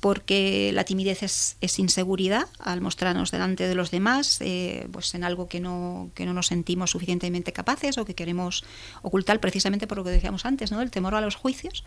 porque 0.00 0.70
la 0.72 0.84
timidez 0.84 1.22
es, 1.22 1.78
inseguridad 1.78 2.46
al 2.58 2.80
mostrarnos 2.80 3.30
delante 3.30 3.66
de 3.66 3.74
los 3.74 3.90
demás, 3.90 4.38
eh, 4.40 4.86
pues 4.92 5.14
en 5.14 5.24
algo 5.24 5.48
que 5.48 5.60
no, 5.60 6.10
que 6.14 6.24
no 6.24 6.32
nos 6.32 6.46
sentimos 6.46 6.90
suficientemente 6.90 7.52
capaces 7.52 7.98
o 7.98 8.04
que 8.04 8.14
queremos 8.14 8.64
ocultar 9.02 9.40
precisamente 9.40 9.86
por 9.86 9.98
lo 9.98 10.04
que 10.04 10.10
decíamos 10.10 10.44
antes, 10.44 10.70
¿no? 10.70 10.80
el 10.82 10.90
temor 10.90 11.14
a 11.14 11.20
los 11.20 11.34
juicios. 11.34 11.84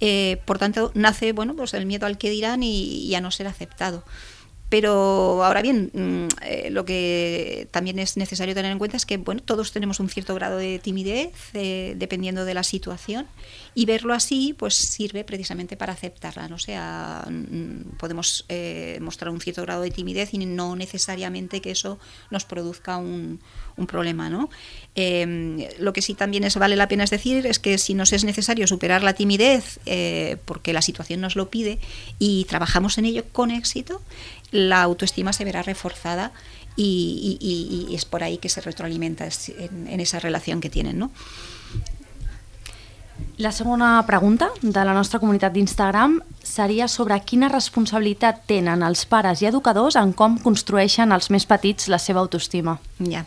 Eh, 0.00 0.42
por 0.44 0.58
tanto, 0.58 0.92
nace 0.94 1.32
bueno, 1.32 1.56
pues 1.56 1.72
el 1.74 1.86
miedo 1.86 2.06
al 2.06 2.18
que 2.18 2.30
dirán 2.30 2.62
y 2.62 3.14
a 3.14 3.20
no 3.20 3.30
ser 3.30 3.46
aceptado. 3.46 4.04
Pero 4.68 5.44
ahora 5.44 5.62
bien, 5.62 5.90
mm, 5.94 6.28
eh, 6.42 6.68
lo 6.70 6.84
que 6.84 7.68
también 7.70 7.98
es 7.98 8.18
necesario 8.18 8.54
tener 8.54 8.70
en 8.70 8.78
cuenta 8.78 8.98
es 8.98 9.06
que 9.06 9.16
bueno, 9.16 9.40
todos 9.42 9.72
tenemos 9.72 9.98
un 9.98 10.10
cierto 10.10 10.34
grado 10.34 10.58
de 10.58 10.78
timidez 10.78 11.32
eh, 11.54 11.94
dependiendo 11.96 12.44
de 12.44 12.52
la 12.52 12.62
situación 12.62 13.26
y 13.74 13.86
verlo 13.86 14.12
así 14.12 14.54
pues 14.58 14.74
sirve 14.74 15.24
precisamente 15.24 15.76
para 15.76 15.94
aceptarla. 15.94 16.48
¿no? 16.48 16.58
sea, 16.58 17.24
mm, 17.30 17.96
podemos 17.98 18.44
eh, 18.50 18.98
mostrar 19.00 19.30
un 19.30 19.40
cierto 19.40 19.62
grado 19.62 19.82
de 19.82 19.90
timidez 19.90 20.34
y 20.34 20.38
no 20.38 20.76
necesariamente 20.76 21.62
que 21.62 21.70
eso 21.70 21.98
nos 22.30 22.44
produzca 22.44 22.98
un, 22.98 23.40
un 23.78 23.86
problema. 23.86 24.28
¿no? 24.28 24.50
Em, 24.94 25.64
lo 25.78 25.94
que 25.94 26.02
sí 26.02 26.12
también 26.12 26.44
es, 26.44 26.56
vale 26.56 26.76
la 26.76 26.88
pena 26.88 27.04
es 27.04 27.10
decir 27.10 27.46
es 27.46 27.58
que 27.58 27.78
si 27.78 27.94
nos 27.94 28.12
es 28.12 28.24
necesario 28.24 28.66
superar 28.66 29.02
la 29.02 29.14
timidez 29.14 29.80
porque 30.44 30.72
la 30.72 30.82
situación 30.82 31.20
nos 31.20 31.36
lo 31.36 31.48
pide 31.48 31.78
y 32.18 32.44
trabajamos 32.44 32.98
en 32.98 33.06
ello 33.06 33.24
con 33.32 33.50
éxito, 33.50 34.02
la 34.50 34.82
autoestima 34.82 35.32
se 35.32 35.44
verá 35.44 35.62
reforzada 35.62 36.32
y, 36.76 37.88
es 37.92 38.04
por 38.04 38.22
ahí 38.22 38.38
que 38.38 38.48
se 38.48 38.60
retroalimenta 38.60 39.26
en, 39.26 40.00
esa 40.00 40.20
relación 40.20 40.60
que 40.60 40.70
tienen. 40.70 40.98
¿no? 40.98 41.10
La 43.36 43.52
segunda 43.52 44.04
pregunta 44.06 44.50
de 44.62 44.84
la 44.84 44.94
nuestra 44.94 45.20
comunitat 45.22 45.52
d'Instagram 45.54 46.18
seria 46.42 46.88
sobre 46.90 47.20
quina 47.22 47.46
responsabilitat 47.50 48.40
tenen 48.50 48.82
els 48.82 49.04
pares 49.06 49.42
i 49.42 49.46
educadors 49.46 49.94
en 50.00 50.10
com 50.10 50.34
construeixen 50.42 51.14
els 51.14 51.30
més 51.30 51.46
petits 51.46 51.86
la 51.86 52.00
seva 52.02 52.18
autoestima. 52.18 52.80
Ya. 52.98 53.24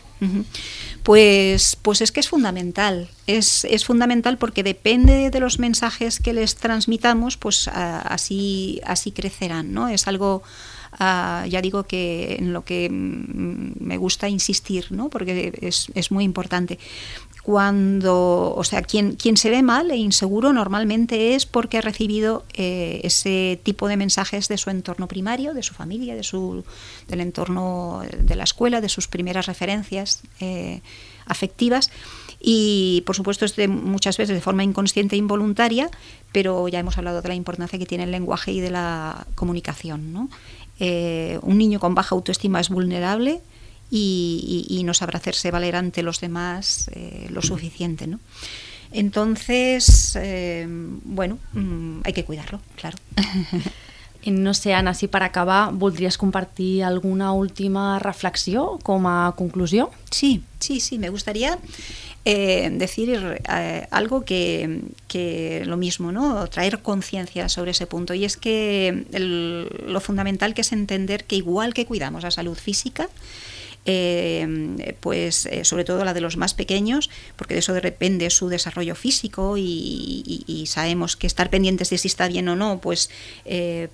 Pues, 1.04 1.78
pues 1.82 2.02
es 2.02 2.12
que 2.12 2.20
es 2.20 2.28
fundamental. 2.28 3.10
Es, 3.26 3.64
es, 3.64 3.86
fundamental 3.86 4.38
porque 4.38 4.64
depende 4.64 5.30
de 5.30 5.40
los 5.40 5.60
mensajes 5.60 6.20
que 6.20 6.34
les 6.34 6.56
transmitamos, 6.56 7.38
pues 7.38 7.70
así, 7.70 8.82
así 8.86 9.12
crecerán, 9.12 9.74
¿no? 9.74 9.88
Es 9.88 10.08
algo 10.08 10.44
Ah, 11.00 11.46
ya 11.48 11.62
digo 11.62 11.84
que 11.84 12.36
en 12.38 12.52
lo 12.52 12.66
que 12.66 12.90
me 12.92 13.98
gusta 13.98 14.28
insistir, 14.28 14.88
¿no? 14.92 15.10
porque 15.10 15.58
es, 15.62 15.88
es 15.96 16.12
muy 16.12 16.26
importante 16.26 16.80
cuando, 17.42 18.54
o 18.56 18.64
sea, 18.64 18.84
quien, 18.84 19.16
quien 19.16 19.36
se 19.36 19.50
ve 19.50 19.64
mal 19.64 19.90
e 19.90 19.98
inseguro 19.98 20.54
normalmente 20.54 21.34
es 21.34 21.46
porque 21.46 21.80
ha 21.80 21.82
recibido 21.82 22.46
eh, 22.54 23.02
ese 23.04 23.60
tipo 23.64 23.88
de 23.88 23.98
mensajes 23.98 24.48
de 24.48 24.58
su 24.58 24.70
entorno 24.70 25.08
primario, 25.08 25.54
de 25.54 25.64
su 25.64 25.74
familia, 25.74 26.16
de 26.16 26.24
su, 26.24 26.64
del 27.08 27.22
entorno 27.22 28.04
de 28.20 28.36
la 28.36 28.44
escuela, 28.44 28.80
de 28.80 28.90
sus 28.90 29.08
primeras 29.08 29.48
referencias 29.48 30.22
eh, 30.40 30.82
afectivas. 31.26 31.90
Y 32.40 33.04
por 33.06 33.16
supuesto 33.16 33.46
es 33.46 33.56
de, 33.56 33.68
muchas 33.68 34.18
veces 34.18 34.36
de 34.36 34.42
forma 34.42 34.64
inconsciente 34.64 35.16
e 35.16 35.20
involuntaria, 35.20 35.90
pero 36.32 36.68
ya 36.68 36.80
hemos 36.80 36.98
hablado 36.98 37.22
de 37.22 37.28
la 37.28 37.36
importancia 37.36 37.78
que 37.78 37.86
tiene 37.86 38.04
el 38.04 38.12
lenguaje 38.12 38.52
y 38.52 38.60
de 38.60 38.72
la 38.72 39.26
comunicación. 39.36 40.14
¿no? 40.14 40.30
Eh, 40.84 41.38
un 41.44 41.60
niño 41.60 41.80
con 41.80 41.94
baja 41.94 42.16
autoestima 42.16 42.60
es 42.60 42.70
vulnerable 42.70 43.40
y, 43.92 44.82
no 44.84 44.96
sabrá 44.96 45.20
hacerse 45.20 45.52
valer 45.52 45.76
ante 45.76 46.02
los 46.02 46.20
demás 46.20 46.90
eh, 46.96 47.28
lo 47.30 47.44
suficiente. 47.44 48.08
¿no? 48.08 48.20
Entonces, 48.92 50.18
eh, 50.20 50.66
bueno, 50.68 51.38
mm, 51.54 52.00
hay 52.04 52.14
que 52.14 52.26
cuidarlo, 52.26 52.60
claro. 52.76 52.98
No 54.24 54.54
sé, 54.54 54.76
Anna, 54.76 54.94
si 54.94 55.08
per 55.10 55.24
acabar 55.26 55.74
voldries 55.74 56.16
compartir 56.16 56.84
alguna 56.84 57.32
última 57.34 57.98
reflexió 57.98 58.78
com 58.84 59.08
a 59.10 59.34
conclusió? 59.34 59.90
Sí, 60.12 60.44
sí, 60.60 60.80
sí, 60.80 61.00
me 61.00 61.10
gustaría 61.10 61.58
eh, 62.26 62.70
decir 62.72 63.40
eh, 63.50 63.88
algo 63.92 64.24
que, 64.24 65.64
lo 65.66 65.78
mismo, 65.78 66.12
¿no? 66.12 66.48
traer 66.48 66.82
conciencia 66.82 67.50
sobre 67.50 67.72
ese 67.72 67.88
punto. 67.88 68.14
Y 68.14 68.26
es 68.26 68.38
que 68.38 69.06
el, 69.12 69.68
lo 69.88 70.02
fundamental 70.02 70.54
que 70.54 70.62
es 70.62 70.72
entender 70.72 71.26
que 71.26 71.36
igual 71.36 71.74
que 71.74 71.86
cuidamos 71.86 72.24
la 72.24 72.32
salud 72.32 72.58
física, 72.58 73.10
eh, 73.86 74.96
pues 75.00 75.48
eh, 75.48 75.66
sobre 75.66 75.84
todo 75.84 76.06
la 76.06 76.14
de 76.14 76.22
los 76.22 76.38
más 76.38 76.54
pequeños, 76.54 77.10
porque 77.36 77.56
de 77.56 77.62
eso 77.62 77.74
depende 77.74 78.30
su 78.30 78.48
desarrollo 78.48 78.94
físico 78.94 79.58
y, 79.58 80.44
y, 80.46 80.66
sabemos 80.68 81.16
que 81.16 81.26
estar 81.26 81.50
pendientes 81.50 81.90
de 81.90 81.98
si 81.98 82.08
está 82.08 82.28
bien 82.28 82.48
o 82.48 82.56
no, 82.56 82.80
pues 82.80 83.10
eh, 83.46 83.88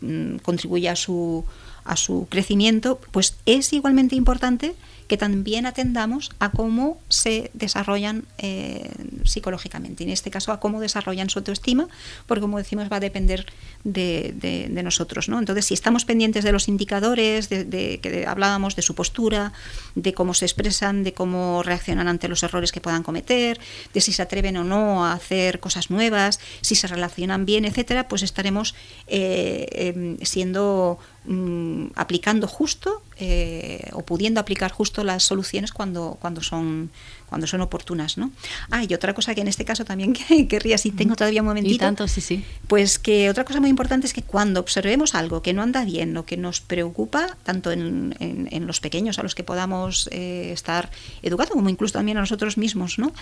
contribuye 0.44 0.90
a 0.90 0.98
su, 0.98 1.46
a 1.86 1.96
su 1.96 2.28
crecimiento, 2.30 3.00
pues 3.12 3.38
es 3.46 3.72
igualmente 3.72 4.18
importante 4.18 4.76
que 5.08 5.18
también 5.18 5.66
atendamos 5.66 6.32
a 6.40 6.52
cómo 6.52 7.00
se 7.10 7.50
desarrollan 7.54 8.26
eh, 8.38 8.92
psicológicamente, 9.24 10.04
en 10.04 10.10
este 10.10 10.30
caso 10.30 10.52
a 10.52 10.60
cómo 10.60 10.82
desarrollan 10.82 11.30
su 11.30 11.40
autoestima, 11.40 11.88
porque 12.26 12.42
como 12.42 12.58
decimos 12.58 12.92
va 12.92 12.98
a 12.98 13.00
depender 13.00 13.46
de, 13.84 14.70
nosotros. 14.84 15.30
¿no? 15.30 15.40
Entonces, 15.40 15.66
si 15.66 15.74
estamos 15.74 16.06
pendientes 16.06 16.44
de 16.44 16.52
los 16.52 16.68
indicadores, 16.68 17.50
de, 17.50 18.00
que 18.02 18.26
hablábamos 18.28 18.76
de 18.76 18.82
su 18.82 18.96
postura, 18.96 19.54
de 19.96 20.14
cómo 20.14 20.34
se 20.34 20.46
expresan, 20.46 21.04
de 21.04 21.14
cómo 21.14 21.64
reaccionan 21.64 22.08
ante 22.08 22.28
los 22.28 22.44
errores 22.44 22.72
que 22.72 22.82
puedan 22.82 23.04
cometer, 23.04 23.60
de 23.94 24.02
si 24.02 24.12
se 24.12 24.22
atreven 24.22 24.58
o 24.58 24.64
no 24.64 25.06
a 25.06 25.14
hacer 25.14 25.60
cosas 25.60 25.90
nuevas, 25.90 26.40
si 26.62 26.76
se 26.76 26.88
relacionan 26.88 27.46
bien, 27.46 27.66
etcétera, 27.66 28.08
pues 28.08 28.24
estaremos 28.24 28.76
eh, 29.08 29.68
em, 29.72 30.18
siendo 30.22 31.00
mm, 31.28 31.88
aplicando 31.96 32.48
justo 32.48 33.02
eh, 33.20 33.90
o 33.94 34.04
pudiendo 34.04 34.40
aplicar 34.40 34.72
justo 34.72 35.04
las 35.04 35.24
soluciones 35.24 35.72
cuando, 35.72 36.18
cuando, 36.22 36.42
son, 36.42 36.92
cuando 37.28 37.48
son 37.48 37.62
oportunas. 37.62 38.18
¿no? 38.18 38.32
Ah, 38.70 38.84
y 38.84 38.94
otra 38.94 39.16
cosa 39.16 39.34
que 39.34 39.42
en 39.42 39.48
este 39.48 39.66
caso 39.66 39.86
también 39.86 40.14
querría, 40.48 40.78
si 40.78 40.92
tengo 40.92 41.16
todavía 41.16 41.42
un 41.42 41.48
momentito, 41.48 41.76
y 41.76 41.80
tanto, 41.80 42.08
sí, 42.08 42.22
sí. 42.22 42.44
pues 42.68 43.00
que 43.00 43.30
otra 43.30 43.44
cosa 43.44 43.60
muy 43.60 43.70
importante 43.70 44.06
es 44.06 44.14
que 44.14 44.22
cuando 44.22 44.60
observemos 44.60 45.16
algo 45.16 45.42
que 45.42 45.54
no 45.54 45.64
anda 45.64 45.84
bien 45.84 46.16
o 46.16 46.26
que 46.26 46.38
nos 46.38 46.62
preocupa, 46.62 47.38
tanto 47.44 47.72
en, 47.72 48.16
en, 48.20 48.68
los 48.68 48.80
pequeños 48.80 49.18
a 49.18 49.24
los 49.24 49.34
que 49.34 49.44
podamos 49.44 50.10
eh, 50.12 50.52
estar 50.52 50.92
educando, 51.24 51.56
como 51.56 51.70
incluso 51.70 51.94
también 51.94 52.18
a 52.18 52.22
nosotros 52.22 52.58
mismos, 52.58 53.00
¿no? 53.00 53.14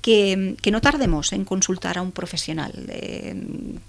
Que, 0.00 0.56
que 0.60 0.70
no 0.70 0.80
tardemos 0.80 1.32
en 1.32 1.44
consultar 1.44 1.98
a 1.98 2.02
un 2.02 2.10
profesional 2.10 2.72
eh, 2.88 3.36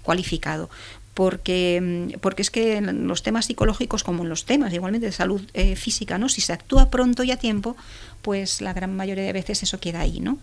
cualificado, 0.02 0.70
porque, 1.16 2.14
porque 2.20 2.42
es 2.42 2.50
que 2.50 2.76
en 2.76 3.08
los 3.08 3.22
temas 3.22 3.46
psicológicos, 3.46 4.04
como 4.04 4.22
en 4.22 4.28
los 4.28 4.44
temas 4.44 4.74
igualmente 4.74 5.06
de 5.06 5.12
salud 5.12 5.40
eh, 5.54 5.74
física, 5.74 6.18
¿no? 6.18 6.28
si 6.28 6.42
se 6.42 6.52
actúa 6.52 6.90
pronto 6.90 7.22
y 7.22 7.30
a 7.30 7.38
tiempo, 7.38 7.74
pues 8.20 8.60
la 8.60 8.74
gran 8.74 8.94
mayoría 8.94 9.24
de 9.24 9.32
veces 9.32 9.62
eso 9.62 9.80
queda 9.80 10.00
ahí. 10.00 10.20
¿no? 10.20 10.36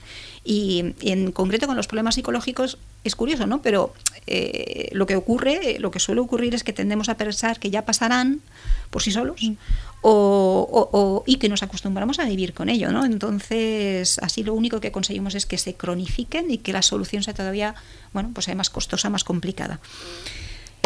Y, 0.43 0.95
en 1.01 1.31
concreto 1.31 1.67
con 1.67 1.75
los 1.75 1.85
problemas 1.85 2.15
psicológicos 2.15 2.79
es 3.03 3.15
curioso, 3.15 3.45
¿no? 3.45 3.61
pero 3.61 3.93
eh, 4.25 4.89
lo 4.93 5.05
que 5.05 5.15
ocurre, 5.15 5.77
lo 5.77 5.91
que 5.91 5.99
suele 5.99 6.21
ocurrir 6.21 6.55
es 6.55 6.63
que 6.63 6.73
tendemos 6.73 7.07
a 7.07 7.17
pensar 7.17 7.59
que 7.59 7.69
ya 7.69 7.85
pasarán 7.85 8.41
por 8.89 9.03
sí 9.03 9.11
solos 9.11 9.43
mm. 9.43 9.53
o, 10.01 11.23
y 11.27 11.35
que 11.35 11.49
nos 11.49 11.61
acostumbramos 11.61 12.17
a 12.17 12.25
vivir 12.25 12.55
con 12.55 12.69
ello. 12.69 12.91
¿no? 12.91 13.05
Entonces, 13.05 14.17
así 14.23 14.43
lo 14.43 14.55
único 14.55 14.79
que 14.79 14.91
conseguimos 14.91 15.35
es 15.35 15.45
que 15.45 15.59
se 15.59 15.75
cronifiquen 15.75 16.49
y 16.49 16.57
que 16.57 16.73
la 16.73 16.81
solución 16.81 17.21
sea 17.21 17.35
todavía 17.35 17.75
bueno, 18.11 18.31
pues 18.33 18.45
sea 18.45 18.55
más 18.55 18.71
costosa, 18.71 19.11
más 19.11 19.23
complicada. 19.23 19.79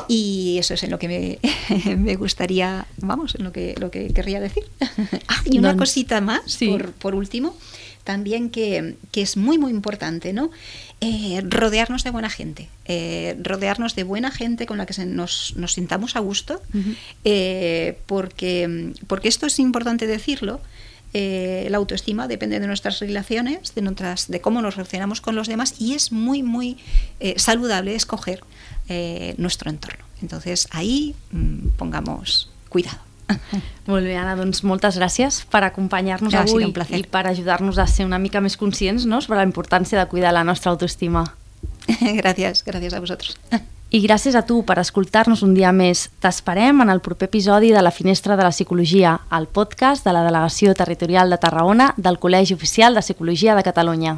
Y 0.08 0.58
eso 0.60 0.74
es 0.74 0.84
en 0.84 0.92
lo 0.92 1.00
que 1.00 1.08
me, 1.08 1.96
me, 1.96 2.16
gustaría, 2.16 2.88
vamos, 2.98 3.36
en 3.36 3.44
lo 3.44 3.52
que, 3.52 3.76
lo 3.78 3.92
que 3.92 4.14
querría 4.14 4.40
decir. 4.40 4.64
ah, 5.28 5.42
y 5.46 5.58
una 5.60 5.76
cosita 5.76 6.22
más, 6.22 6.58
por, 6.58 6.92
por, 6.94 7.16
último, 7.16 7.56
también 8.04 8.50
que, 8.50 8.96
que, 9.12 9.22
es 9.22 9.36
muy, 9.36 9.58
muy 9.58 9.72
importante, 9.72 10.32
¿no? 10.32 10.50
Eh, 11.00 11.44
rodearnos 11.46 12.04
de 12.04 12.10
buena 12.10 12.30
gente, 12.30 12.70
eh, 12.86 13.38
rodearnos 13.44 13.94
de 13.94 14.04
buena 14.04 14.32
gente 14.32 14.66
con 14.66 14.80
la 14.80 14.88
que 14.88 14.94
se 14.94 15.06
nos, 15.06 15.54
nos, 15.56 15.74
sintamos 15.74 16.16
a 16.16 16.20
gusto, 16.22 16.60
eh, 17.24 18.00
porque, 18.08 18.94
porque 19.06 19.28
esto 19.28 19.46
es 19.46 19.60
importante 19.60 20.08
decirlo, 20.08 20.60
la 21.14 21.78
autoestima 21.78 22.28
depende 22.28 22.60
de 22.60 22.66
nuestras 22.66 23.00
relaciones, 23.00 23.76
de, 23.76 23.82
nuestras, 23.84 24.28
de 24.28 24.42
cómo 24.42 24.62
nos 24.62 24.76
relacionamos 24.76 25.22
con 25.22 25.36
los 25.36 25.48
demás 25.48 25.76
y 25.80 25.94
es 25.94 26.12
muy, 26.12 26.44
muy 26.44 26.78
saludable 27.36 27.96
escoger 27.96 28.42
eh, 28.88 29.36
nuestro 29.38 29.70
entorno. 29.70 30.06
Entonces 30.22 30.68
ahí 30.72 31.16
mm, 31.32 31.70
pongamos 31.78 32.50
cuidado. 32.70 33.00
Molt 33.88 34.06
bé, 34.06 34.16
Anna, 34.16 34.36
doncs 34.40 34.64
moltes 34.64 34.98
gràcies 35.00 35.42
per 35.52 35.64
acompanyar-nos 35.68 36.32
ja, 36.32 36.46
avui 36.46 36.64
i 36.96 37.04
per 37.12 37.26
ajudar-nos 37.28 37.80
a 37.80 37.88
ser 37.88 38.06
una 38.08 38.20
mica 38.20 38.40
més 38.40 38.56
conscients 38.56 39.06
no, 39.06 39.20
sobre 39.22 39.42
la 39.42 39.48
importància 39.48 40.00
de 40.00 40.08
cuidar 40.08 40.34
la 40.34 40.46
nostra 40.48 40.72
autoestima. 40.72 41.26
gràcies, 42.22 42.64
gràcies 42.68 42.96
a 42.96 43.02
vosaltres. 43.04 43.36
I 43.88 44.02
gràcies 44.04 44.36
a 44.36 44.44
tu 44.44 44.62
per 44.68 44.76
escoltar-nos 44.82 45.44
un 45.46 45.54
dia 45.56 45.72
més. 45.72 46.10
T'esperem 46.24 46.84
en 46.84 46.92
el 46.92 47.00
proper 47.00 47.30
episodi 47.30 47.72
de 47.72 47.84
La 47.84 47.94
Finestra 47.96 48.36
de 48.36 48.44
la 48.44 48.52
Psicologia, 48.52 49.14
el 49.32 49.48
podcast 49.48 50.04
de 50.04 50.12
la 50.12 50.26
Delegació 50.28 50.76
Territorial 50.76 51.32
de 51.32 51.40
Tarragona 51.40 51.94
del 51.96 52.20
Col·legi 52.20 52.56
Oficial 52.56 52.96
de 52.96 53.06
Psicologia 53.06 53.56
de 53.56 53.64
Catalunya. 53.64 54.18